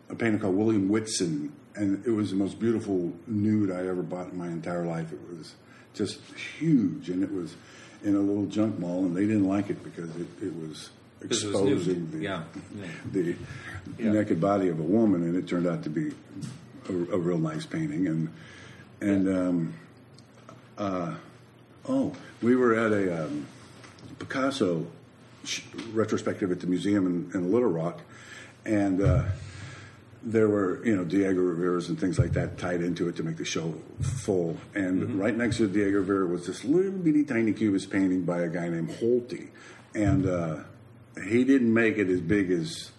a 0.08 0.14
painter 0.14 0.38
called 0.38 0.54
William 0.54 0.88
Whitson, 0.88 1.52
and 1.74 2.04
it 2.06 2.10
was 2.10 2.30
the 2.30 2.36
most 2.36 2.58
beautiful 2.60 3.12
nude 3.26 3.70
I 3.70 3.86
ever 3.86 4.02
bought 4.02 4.30
in 4.30 4.38
my 4.38 4.46
entire 4.46 4.84
life. 4.84 5.12
It 5.12 5.20
was 5.28 5.54
just 5.94 6.20
huge, 6.58 7.10
and 7.10 7.22
it 7.22 7.32
was 7.32 7.56
in 8.04 8.14
a 8.14 8.20
little 8.20 8.46
junk 8.46 8.78
mall, 8.78 9.04
and 9.04 9.16
they 9.16 9.26
didn't 9.26 9.48
like 9.48 9.70
it 9.70 9.82
because 9.82 10.14
it, 10.16 10.28
it 10.40 10.54
was 10.54 10.90
Because 11.28 11.44
it 11.44 11.52
was 11.52 11.60
nude. 11.62 11.72
exposing 11.78 12.10
the, 12.10 12.18
Yeah, 12.18 12.42
yeah. 12.74 12.86
the 13.12 13.36
naked 13.98 14.40
body 14.40 14.68
of 14.68 14.78
a 14.80 14.82
woman, 14.82 15.22
and 15.22 15.36
it 15.36 15.46
turned 15.48 15.66
out 15.66 15.82
to 15.84 15.90
be 15.90 16.12
a, 16.88 16.92
a 16.92 17.18
real 17.18 17.38
nice 17.38 17.66
painting. 17.66 18.06
And 18.06 18.32
and 19.00 19.28
um, 19.28 19.74
uh, 20.78 21.14
oh, 21.88 22.12
we 22.42 22.56
were 22.56 22.74
at 22.74 22.92
a 22.92 23.24
um, 23.26 23.46
Picasso 24.18 24.86
sh- 25.44 25.62
retrospective 25.92 26.50
at 26.50 26.60
the 26.60 26.66
museum 26.66 27.06
in, 27.06 27.30
in 27.38 27.52
Little 27.52 27.68
Rock, 27.70 28.00
and 28.64 29.00
uh, 29.02 29.24
there 30.22 30.48
were 30.48 30.84
you 30.84 30.96
know 30.96 31.04
Diego 31.04 31.40
Rivera's 31.40 31.88
and 31.88 31.98
things 32.00 32.18
like 32.18 32.32
that 32.32 32.58
tied 32.58 32.82
into 32.82 33.08
it 33.08 33.16
to 33.16 33.22
make 33.22 33.36
the 33.36 33.44
show 33.44 33.74
full. 34.00 34.56
And 34.74 35.18
right 35.20 35.36
next 35.36 35.58
to 35.58 35.68
Diego 35.68 35.98
Rivera 35.98 36.26
was 36.26 36.46
this 36.46 36.64
little 36.64 36.90
bitty 36.92 37.24
tiny 37.24 37.52
cubist 37.52 37.90
painting 37.90 38.22
by 38.24 38.40
a 38.40 38.48
guy 38.48 38.68
named 38.68 38.90
Holty, 38.90 39.48
and 39.94 40.26
uh, 40.26 40.56
he 41.24 41.44
didn't 41.44 41.72
make 41.72 41.98
it 41.98 42.08
as 42.08 42.20
big 42.20 42.50
as 42.50 42.90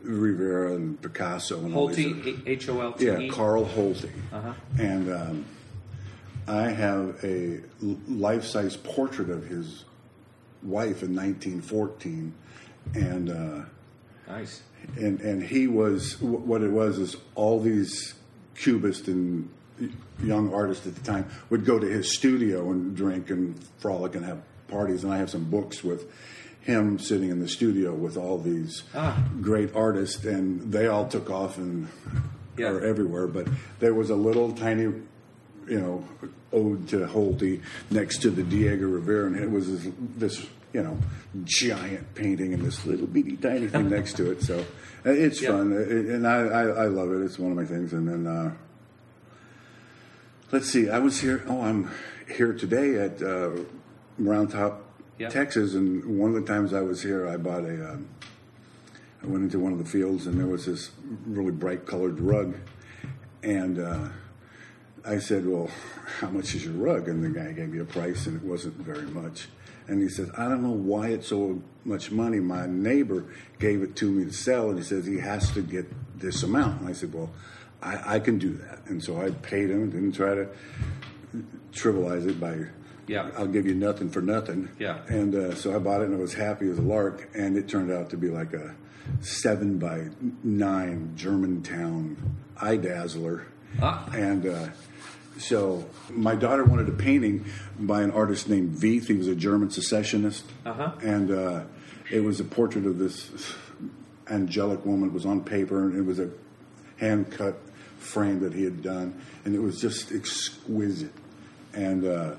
Rivera 0.00 0.74
and 0.74 1.00
Picasso 1.00 1.58
and 1.64 1.74
Holty, 1.74 2.46
H 2.46 2.68
O 2.68 2.80
L 2.80 2.92
T 2.92 3.06
yeah. 3.06 3.28
Carl 3.28 3.64
Holty. 3.64 4.10
Uh-huh. 4.32 4.52
And 4.78 5.12
um, 5.12 5.44
I 6.46 6.70
have 6.70 7.22
a 7.24 7.60
life 8.08 8.44
size 8.44 8.76
portrait 8.76 9.28
of 9.28 9.46
his 9.46 9.84
wife 10.62 11.02
in 11.02 11.14
1914. 11.14 12.32
And, 12.94 13.30
uh, 13.30 13.64
Nice. 14.26 14.62
and, 14.96 15.20
and 15.20 15.42
he 15.42 15.66
was, 15.66 16.20
what 16.20 16.62
it 16.62 16.70
was 16.70 16.98
is 16.98 17.16
all 17.34 17.60
these 17.60 18.14
cubists 18.54 19.08
and 19.08 19.50
young 20.22 20.52
artists 20.52 20.86
at 20.86 20.94
the 20.94 21.02
time 21.02 21.28
would 21.50 21.64
go 21.64 21.78
to 21.78 21.86
his 21.86 22.14
studio 22.14 22.70
and 22.70 22.96
drink 22.96 23.30
and 23.30 23.58
frolic 23.78 24.14
and 24.14 24.24
have 24.24 24.40
parties. 24.68 25.04
And 25.04 25.12
I 25.12 25.18
have 25.18 25.30
some 25.30 25.44
books 25.44 25.84
with 25.84 26.10
him 26.68 26.98
sitting 26.98 27.30
in 27.30 27.40
the 27.40 27.48
studio 27.48 27.94
with 27.94 28.18
all 28.18 28.36
these 28.38 28.82
Ah. 28.94 29.26
great 29.40 29.74
artists, 29.74 30.22
and 30.26 30.70
they 30.70 30.86
all 30.86 31.08
took 31.08 31.30
off 31.30 31.56
and 31.56 31.88
Yeah. 32.58 32.68
are 32.72 32.80
everywhere. 32.84 33.26
But 33.26 33.48
there 33.80 33.94
was 33.94 34.10
a 34.10 34.14
little 34.14 34.52
tiny, 34.52 34.82
you 34.82 35.80
know, 35.80 36.04
ode 36.52 36.86
to 36.88 37.06
Holty 37.06 37.62
next 37.90 38.20
to 38.22 38.30
the 38.30 38.42
Diego 38.42 38.86
Rivera, 38.86 39.26
and 39.28 39.36
it 39.36 39.50
was 39.50 39.66
this, 39.70 39.92
this 40.18 40.46
you 40.74 40.82
know, 40.82 40.98
giant 41.44 42.14
painting 42.14 42.52
and 42.52 42.62
this 42.62 42.84
little 42.84 43.06
bitty 43.06 43.38
tiny 43.38 43.66
thing 43.68 43.88
next 43.98 44.18
to 44.18 44.30
it. 44.30 44.42
So 44.42 44.58
uh, 45.06 45.10
it's 45.10 45.40
fun, 45.42 45.72
It- 45.72 45.88
and 45.88 46.26
I, 46.28 46.36
I, 46.40 46.62
I 46.64 46.86
love 46.88 47.10
it. 47.12 47.24
It's 47.24 47.38
one 47.38 47.50
of 47.50 47.56
my 47.56 47.64
things. 47.64 47.94
And 47.94 48.06
then 48.06 48.26
uh, 48.26 48.52
let's 50.52 50.70
see, 50.70 50.90
I 50.90 50.98
was 50.98 51.20
here. 51.20 51.42
Oh, 51.48 51.62
I'm 51.62 51.90
here 52.36 52.52
today 52.52 52.96
at 52.98 53.22
uh, 53.22 53.50
Round 54.18 54.50
Top, 54.50 54.84
Yeah. 55.18 55.28
Texas, 55.28 55.74
and 55.74 56.18
one 56.18 56.34
of 56.34 56.40
the 56.40 56.52
times 56.52 56.72
I 56.72 56.80
was 56.80 57.02
here, 57.02 57.26
I 57.26 57.36
bought 57.36 57.64
a. 57.64 57.92
Um, 57.92 58.08
I 59.20 59.26
went 59.26 59.42
into 59.42 59.58
one 59.58 59.72
of 59.72 59.78
the 59.78 59.84
fields, 59.84 60.28
and 60.28 60.38
there 60.38 60.46
was 60.46 60.66
this 60.66 60.92
really 61.26 61.50
bright 61.50 61.86
colored 61.86 62.20
rug, 62.20 62.54
and 63.42 63.80
uh, 63.80 64.08
I 65.04 65.18
said, 65.18 65.44
"Well, 65.44 65.70
how 66.20 66.30
much 66.30 66.54
is 66.54 66.64
your 66.64 66.74
rug?" 66.74 67.08
And 67.08 67.24
the 67.24 67.30
guy 67.30 67.50
gave 67.52 67.70
me 67.70 67.80
a 67.80 67.84
price, 67.84 68.26
and 68.26 68.36
it 68.36 68.46
wasn't 68.46 68.76
very 68.76 69.06
much. 69.06 69.48
And 69.88 70.00
he 70.00 70.08
says, 70.08 70.30
"I 70.38 70.44
don't 70.48 70.62
know 70.62 70.70
why 70.70 71.08
it's 71.08 71.26
so 71.28 71.62
much 71.84 72.12
money. 72.12 72.38
My 72.38 72.66
neighbor 72.66 73.24
gave 73.58 73.82
it 73.82 73.96
to 73.96 74.10
me 74.10 74.24
to 74.24 74.32
sell, 74.32 74.70
and 74.70 74.78
he 74.78 74.84
says 74.84 75.04
he 75.04 75.18
has 75.18 75.50
to 75.52 75.62
get 75.62 75.86
this 76.16 76.44
amount." 76.44 76.80
And 76.80 76.88
I 76.88 76.92
said, 76.92 77.12
"Well, 77.12 77.30
I, 77.82 78.14
I 78.14 78.20
can 78.20 78.38
do 78.38 78.52
that." 78.58 78.86
And 78.86 79.02
so 79.02 79.20
I 79.20 79.30
paid 79.30 79.70
him. 79.70 79.90
Didn't 79.90 80.12
try 80.12 80.34
to 80.34 80.48
trivialize 81.72 82.28
it 82.28 82.38
by, 82.38 82.66
Yeah. 83.08 83.30
I'll 83.36 83.46
give 83.46 83.66
you 83.66 83.74
nothing 83.74 84.10
for 84.10 84.20
nothing." 84.20 84.68
Yeah. 84.78 84.98
And 85.08 85.34
uh, 85.34 85.54
so 85.54 85.74
I 85.74 85.78
bought 85.78 86.02
it, 86.02 86.08
and 86.08 86.14
I 86.14 86.18
was 86.18 86.34
happy 86.34 86.70
as 86.70 86.78
a 86.78 86.82
lark. 86.82 87.28
And 87.34 87.56
it 87.56 87.68
turned 87.68 87.90
out 87.90 88.10
to 88.10 88.16
be 88.16 88.28
like 88.28 88.52
a 88.52 88.74
seven 89.20 89.78
by 89.78 90.08
nine 90.42 91.12
Germantown 91.16 92.36
eye 92.60 92.76
dazzler. 92.76 93.46
Ah. 93.80 94.08
And 94.12 94.46
uh, 94.46 94.68
so 95.38 95.88
my 96.10 96.34
daughter 96.34 96.64
wanted 96.64 96.88
a 96.88 96.92
painting 96.92 97.46
by 97.78 98.02
an 98.02 98.10
artist 98.10 98.48
named 98.48 98.76
Veith. 98.76 99.06
He 99.06 99.14
was 99.14 99.28
a 99.28 99.34
German 99.34 99.70
secessionist. 99.70 100.44
Uh-huh. 100.66 100.92
And 101.02 101.30
uh, 101.30 101.64
it 102.10 102.20
was 102.20 102.40
a 102.40 102.44
portrait 102.44 102.86
of 102.86 102.98
this 102.98 103.30
angelic 104.28 104.84
woman. 104.84 105.08
It 105.08 105.12
was 105.12 105.26
on 105.26 105.44
paper, 105.44 105.84
and 105.84 105.96
it 105.96 106.02
was 106.02 106.18
a 106.18 106.30
hand 106.98 107.30
cut 107.30 107.56
frame 107.98 108.40
that 108.40 108.52
he 108.52 108.64
had 108.64 108.82
done. 108.82 109.20
And 109.44 109.54
it 109.54 109.60
was 109.60 109.80
just 109.80 110.12
exquisite. 110.12 111.12
And 111.72 112.04
uh, 112.04 112.34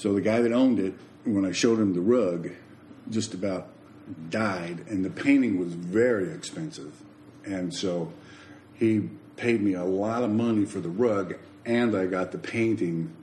so 0.00 0.14
the 0.14 0.22
guy 0.22 0.40
that 0.40 0.50
owned 0.50 0.78
it, 0.78 0.94
when 1.24 1.44
I 1.44 1.52
showed 1.52 1.78
him 1.78 1.92
the 1.92 2.00
rug, 2.00 2.48
just 3.10 3.34
about 3.34 3.68
died. 4.30 4.84
And 4.88 5.04
the 5.04 5.10
painting 5.10 5.58
was 5.60 5.74
very 5.74 6.32
expensive. 6.32 6.94
And 7.44 7.74
so 7.74 8.10
he 8.72 9.10
paid 9.36 9.60
me 9.60 9.74
a 9.74 9.84
lot 9.84 10.22
of 10.22 10.30
money 10.30 10.64
for 10.64 10.80
the 10.80 10.88
rug, 10.88 11.34
and 11.66 11.94
I 11.94 12.06
got 12.06 12.32
the 12.32 12.38
painting 12.38 13.14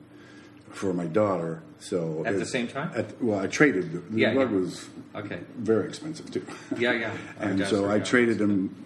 for 0.69 0.93
my 0.93 1.05
daughter. 1.05 1.63
So 1.79 2.23
At 2.27 2.37
the 2.37 2.45
same 2.45 2.67
time? 2.67 2.91
At, 2.95 3.19
well, 3.23 3.39
I 3.39 3.47
traded. 3.47 3.91
The, 3.93 3.97
the 3.97 4.19
Yeah, 4.19 4.33
rug 4.35 4.51
yeah. 4.51 4.57
was 4.57 4.87
Okay. 5.15 5.39
very 5.57 5.87
expensive 5.87 6.29
too. 6.31 6.45
Yeah, 6.77 6.91
yeah. 6.93 7.17
and 7.39 7.65
so 7.65 7.89
I 7.89 7.97
traded 7.99 8.39
him 8.39 8.85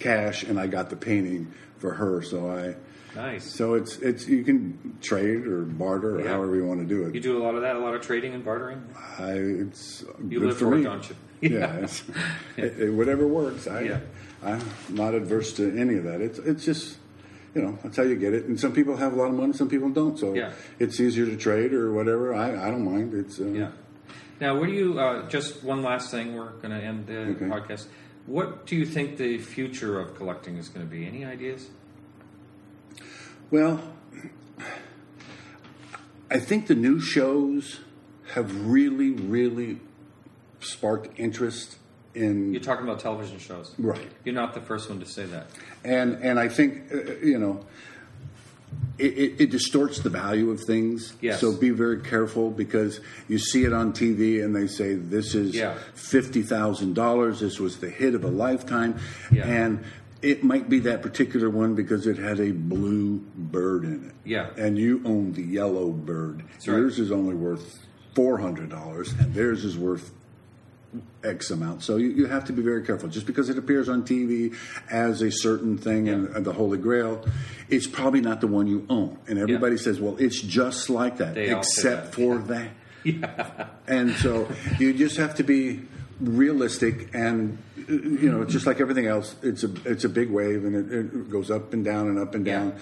cash, 0.00 0.42
and 0.42 0.58
I 0.58 0.66
got 0.66 0.90
the 0.90 0.96
painting 0.96 1.52
for 1.78 1.94
her. 1.94 2.22
So 2.22 2.50
I. 2.50 2.74
Nice. 3.16 3.44
So 3.54 3.74
it's 3.74 3.96
it's 3.98 4.26
you 4.28 4.44
can 4.44 4.96
trade 5.00 5.46
or 5.46 5.62
barter 5.62 6.16
or 6.16 6.22
Yeah. 6.22 6.28
however 6.30 6.56
you 6.56 6.64
want 6.66 6.80
to 6.80 6.86
do 6.86 7.04
it. 7.06 7.14
You 7.14 7.20
do 7.20 7.38
a 7.38 7.42
lot 7.42 7.54
of 7.54 7.62
that, 7.62 7.76
a 7.76 7.78
lot 7.78 7.94
of 7.94 8.02
trading 8.02 8.34
and 8.34 8.44
bartering. 8.44 8.82
I, 9.18 9.32
it's 9.32 10.04
You 10.28 10.40
good 10.40 10.48
live 10.48 10.58
for 10.58 10.72
it, 10.74 10.78
me. 10.78 10.82
don't 10.84 11.08
you? 11.08 11.16
Yeah, 11.40 11.50
Yeah. 11.58 11.72
it's, 11.84 12.02
it, 12.56 12.80
it- 12.80 12.90
whatever 12.92 13.26
works. 13.26 13.66
I, 13.66 13.80
Yeah. 13.82 14.00
I'm 14.42 14.62
not 14.90 15.14
adverse 15.14 15.52
to 15.54 15.76
any 15.76 15.96
of 15.96 16.04
that. 16.04 16.20
It's 16.20 16.38
it's 16.38 16.64
just 16.64 16.98
you 17.54 17.62
know 17.62 17.78
that's 17.82 17.96
how 17.96 18.04
you 18.04 18.14
get 18.16 18.34
it. 18.34 18.44
And 18.44 18.58
some 18.60 18.72
people 18.72 18.96
have 18.96 19.12
a 19.14 19.16
lot 19.16 19.28
of 19.30 19.34
money, 19.34 19.52
some 19.52 19.68
people 19.68 19.88
don't. 19.90 20.16
So 20.18 20.34
Yeah. 20.34 20.52
it's 20.78 21.00
easier 21.00 21.26
to 21.26 21.36
trade 21.36 21.72
or 21.72 21.92
whatever. 21.92 22.34
I, 22.34 22.50
I 22.68 22.70
don't 22.70 22.84
mind. 22.84 23.14
It's 23.14 23.40
uh, 23.40 23.46
Yeah. 23.46 23.70
Now, 24.40 24.56
what 24.56 24.66
do 24.66 24.72
you? 24.72 25.00
Uh, 25.00 25.28
just 25.28 25.64
one 25.64 25.82
last 25.82 26.12
thing. 26.12 26.36
We're 26.36 26.50
going 26.62 26.70
to 26.70 26.80
end 26.80 27.08
the 27.08 27.18
Okay. 27.34 27.46
podcast. 27.46 27.86
What 28.26 28.66
do 28.66 28.76
you 28.76 28.86
think 28.86 29.16
the 29.16 29.38
future 29.38 29.98
of 29.98 30.14
collecting 30.14 30.56
is 30.58 30.68
going 30.68 30.86
to 30.86 30.90
be? 30.90 31.04
Any 31.06 31.24
ideas? 31.24 31.66
Well, 33.50 33.80
I 36.30 36.38
think 36.38 36.66
the 36.66 36.74
new 36.74 37.00
shows 37.00 37.80
have 38.34 38.66
really, 38.68 39.10
really 39.10 39.80
sparked 40.60 41.18
interest 41.18 41.76
in 42.14 42.52
You're 42.52 42.60
talking 42.62 42.84
about 42.84 43.00
television 43.00 43.38
shows, 43.38 43.74
right. 43.78 44.10
You're 44.24 44.34
not 44.34 44.52
the 44.54 44.60
first 44.60 44.88
one 44.90 45.00
to 45.00 45.06
say 45.06 45.24
that. 45.26 45.46
and 45.84 46.14
and 46.22 46.38
I 46.38 46.48
think 46.48 46.92
uh, 46.92 47.12
you 47.22 47.38
know 47.38 47.64
it, 48.98 49.12
it, 49.16 49.40
it 49.42 49.50
distorts 49.50 50.00
the 50.00 50.10
value 50.10 50.50
of 50.50 50.60
things. 50.60 51.14
Yes. 51.20 51.40
So 51.40 51.52
be 51.52 51.70
very 51.70 52.00
careful 52.02 52.50
because 52.50 53.00
you 53.28 53.38
see 53.38 53.64
it 53.64 53.72
on 53.72 53.92
TV 53.92 54.44
and 54.44 54.54
they 54.56 54.66
say 54.66 54.94
this 54.94 55.34
is 55.34 55.54
Yeah. 55.54 55.78
fifty 55.94 56.42
thousand 56.42 56.94
dollars. 56.94 57.40
This 57.40 57.60
was 57.60 57.78
the 57.78 57.88
hit 57.88 58.14
of 58.14 58.24
a 58.24 58.28
lifetime, 58.30 58.98
Yeah. 59.30 59.46
and 59.46 59.84
it 60.22 60.42
might 60.42 60.68
be 60.68 60.80
that 60.80 61.02
particular 61.02 61.48
one 61.50 61.74
because 61.74 62.06
it 62.06 62.18
had 62.18 62.40
a 62.40 62.50
blue 62.52 63.18
bird 63.36 63.84
in 63.84 64.06
it. 64.08 64.14
Yeah. 64.24 64.50
And 64.56 64.76
you 64.78 65.00
own 65.04 65.32
the 65.32 65.42
yellow 65.42 65.90
bird. 65.90 66.42
right. 66.42 66.64
Yours 66.66 66.98
is 66.98 67.12
only 67.12 67.34
worth 67.34 67.86
four 68.14 68.38
hundred 68.38 68.68
dollars, 68.70 69.12
and 69.12 69.32
theirs 69.34 69.64
is 69.64 69.78
worth 69.78 70.12
X 71.22 71.50
amount. 71.50 71.82
So 71.82 71.96
you, 71.96 72.08
you 72.08 72.26
have 72.26 72.44
to 72.46 72.52
be 72.52 72.62
very 72.62 72.82
careful. 72.84 73.08
Just 73.08 73.26
because 73.26 73.48
it 73.50 73.58
appears 73.58 73.88
on 73.88 74.02
TV 74.04 74.56
as 74.90 75.20
a 75.22 75.30
certain 75.30 75.76
thing 75.76 76.08
and, 76.08 76.28
and 76.34 76.44
the 76.46 76.52
Holy 76.52 76.78
Grail, 76.78 77.24
it's 77.68 77.86
probably 77.86 78.20
not 78.20 78.40
the 78.40 78.46
one 78.46 78.66
you 78.66 78.86
own. 78.88 79.18
And 79.28 79.38
everybody 79.38 79.76
says, 79.76 80.00
well, 80.00 80.16
it's 80.18 80.40
just 80.40 80.88
like 80.88 81.18
that, 81.18 81.34
They 81.34 81.54
except 81.54 82.06
that. 82.06 82.14
for 82.14 82.38
that. 82.38 82.70
Yeah. 83.04 83.68
And 83.86 84.12
so 84.16 84.48
you 84.78 84.92
just 84.92 85.16
have 85.18 85.36
to 85.36 85.42
be 85.44 85.82
realistic 86.20 87.14
and 87.14 87.58
you 87.88 88.30
know, 88.30 88.42
it's 88.42 88.52
just 88.52 88.66
like 88.66 88.80
everything 88.80 89.06
else. 89.06 89.36
It's 89.42 89.64
a 89.64 89.70
it's 89.84 90.04
a 90.04 90.08
big 90.08 90.30
wave 90.30 90.64
and 90.64 90.74
it, 90.74 90.92
it 90.92 91.30
goes 91.30 91.50
up 91.50 91.72
and 91.72 91.84
down 91.84 92.08
and 92.08 92.18
up 92.18 92.34
and 92.34 92.46
Yeah. 92.46 92.58
down. 92.58 92.76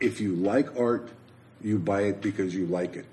If 0.00 0.20
you 0.20 0.34
like 0.34 0.74
art, 0.78 1.10
you 1.62 1.78
buy 1.78 2.02
it 2.02 2.22
because 2.22 2.54
you 2.54 2.66
like 2.66 2.96
it. 2.96 3.06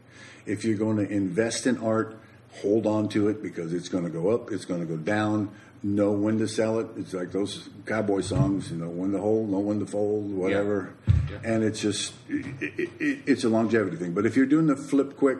If 0.45 0.63
you're 0.63 0.77
going 0.77 0.97
to 0.97 1.09
invest 1.11 1.67
in 1.67 1.77
art, 1.79 2.17
hold 2.61 2.85
on 2.87 3.09
to 3.09 3.27
it 3.27 3.43
because 3.43 3.73
it's 3.73 3.89
going 3.89 4.05
to 4.05 4.09
go 4.09 4.29
up, 4.29 4.51
it's 4.51 4.65
going 4.65 4.79
to 4.79 4.85
go 4.87 4.97
down. 4.97 5.49
Know 5.83 6.11
when 6.11 6.39
to 6.39 6.47
sell 6.47 6.79
it. 6.79 6.87
It's 6.97 7.13
like 7.13 7.31
those 7.31 7.69
cowboy 7.85 8.21
songs, 8.21 8.71
you 8.71 8.77
know, 8.77 8.89
when 8.89 9.11
to 9.11 9.19
hold, 9.19 9.51
know 9.51 9.59
when 9.59 9.79
to 9.79 9.85
fold, 9.85 10.31
whatever. 10.33 10.95
Yeah. 11.29 11.37
And 11.43 11.63
it's 11.63 11.79
just, 11.79 12.13
it, 12.27 12.89
it, 12.99 13.19
it's 13.27 13.43
a 13.43 13.49
longevity 13.49 13.95
thing. 13.95 14.13
But 14.13 14.25
if 14.25 14.35
you're 14.35 14.47
doing 14.47 14.65
the 14.65 14.75
flip 14.75 15.15
quick, 15.17 15.37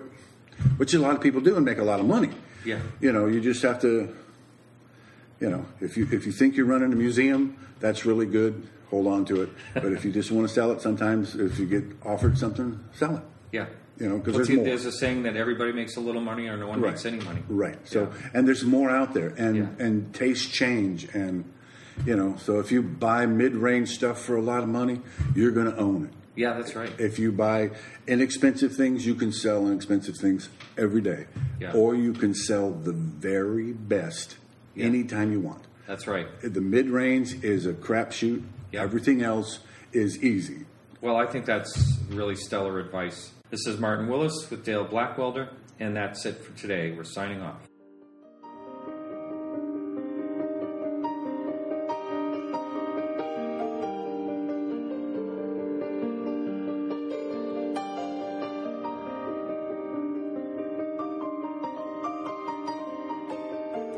which 0.77 0.93
a 0.93 0.99
lot 0.99 1.15
of 1.15 1.21
people 1.21 1.41
do 1.41 1.55
and 1.55 1.65
make 1.65 1.79
a 1.79 1.83
lot 1.83 1.99
of 1.99 2.05
money, 2.05 2.29
Yeah. 2.67 2.79
you 2.99 3.11
know, 3.11 3.25
you 3.27 3.39
just 3.41 3.61
have 3.63 3.79
to, 3.81 4.13
you 5.39 5.49
know, 5.49 5.65
if 5.79 5.95
you 5.97 6.07
if 6.11 6.25
you 6.25 6.31
think 6.31 6.55
you're 6.55 6.65
running 6.65 6.91
a 6.91 6.95
museum, 6.95 7.55
that's 7.79 8.05
really 8.05 8.25
good. 8.25 8.67
Hold 8.89 9.07
on 9.07 9.25
to 9.25 9.41
it. 9.43 9.49
But 9.73 9.91
if 9.93 10.03
you 10.05 10.11
just 10.11 10.31
want 10.31 10.47
to 10.47 10.53
sell 10.53 10.71
it, 10.71 10.81
sometimes 10.81 11.35
if 11.35 11.59
you 11.59 11.65
get 11.65 11.83
offered 12.05 12.37
something, 12.37 12.79
sell 12.93 13.17
it. 13.17 13.23
Yeah. 13.51 13.67
You 13.99 14.09
know, 14.09 14.17
because 14.19 14.35
Well, 14.35 14.45
there's 14.45 14.83
there's 14.83 14.85
a 14.85 14.91
saying 14.91 15.23
that 15.23 15.35
everybody 15.35 15.71
makes 15.71 15.95
a 15.97 15.99
little 15.99 16.21
money 16.21 16.47
or 16.47 16.57
no 16.57 16.67
one 16.67 16.81
Right. 16.81 16.91
makes 16.91 17.05
any 17.05 17.19
money. 17.23 17.41
Right. 17.49 17.77
So, 17.87 18.01
Yeah. 18.03 18.29
and 18.33 18.47
there's 18.47 18.63
more 18.63 18.89
out 18.91 19.13
there, 19.13 19.33
and 19.37 19.55
Yeah. 19.57 19.67
and 19.85 20.13
tastes 20.13 20.45
change, 20.45 21.07
and 21.15 21.45
you 22.05 22.15
know, 22.15 22.35
so 22.37 22.59
if 22.59 22.71
you 22.71 22.81
buy 22.83 23.25
mid-range 23.25 23.89
stuff 23.89 24.21
for 24.23 24.35
a 24.35 24.41
lot 24.41 24.61
of 24.61 24.69
money, 24.69 25.01
you're 25.35 25.51
going 25.51 25.65
to 25.71 25.77
own 25.77 26.05
it. 26.05 26.13
Yeah, 26.37 26.53
that's 26.53 26.75
right. 26.75 26.91
If 26.99 27.17
you 27.17 27.31
buy 27.31 27.71
inexpensive 28.07 28.73
things, 28.75 29.05
you 29.05 29.15
can 29.15 29.31
sell 29.33 29.67
inexpensive 29.67 30.15
things 30.17 30.49
every 30.77 31.01
day, 31.01 31.25
Yeah. 31.59 31.73
or 31.73 31.95
you 31.95 32.13
can 32.13 32.33
sell 32.35 32.71
the 32.71 32.93
very 32.93 33.73
best 33.73 34.37
Yeah. 34.75 34.85
anytime 34.85 35.31
you 35.31 35.39
want. 35.39 35.63
That's 35.87 36.05
right. 36.07 36.27
The 36.41 36.61
mid-range 36.61 37.43
is 37.43 37.65
a 37.65 37.73
crapshoot. 37.73 38.43
Yeah. 38.71 38.83
Everything 38.83 39.23
else 39.23 39.61
is 39.93 40.23
easy. 40.23 40.65
Well, 41.01 41.15
I 41.15 41.25
think 41.25 41.45
that's 41.45 41.99
really 42.09 42.35
stellar 42.35 42.79
advice. 42.79 43.31
This 43.49 43.65
is 43.65 43.79
Martin 43.79 44.07
Willis 44.07 44.47
with 44.51 44.63
Dale 44.63 44.85
Blackwelder, 44.85 45.49
and 45.79 45.95
that's 45.95 46.25
it 46.25 46.43
for 46.43 46.55
today. 46.57 46.91
We're 46.91 47.03
signing 47.03 47.41
off. 47.41 47.66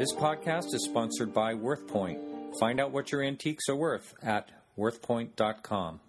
This 0.09 0.17
podcast 0.17 0.73
is 0.73 0.85
sponsored 0.85 1.35
by 1.35 1.53
WorthPoint. 1.53 2.17
Find 2.59 2.79
out 2.79 2.89
what 2.89 3.11
your 3.11 3.21
antiques 3.21 3.69
are 3.69 3.75
worth 3.75 4.15
at 4.23 4.49
worthpoint.com. 4.75 5.99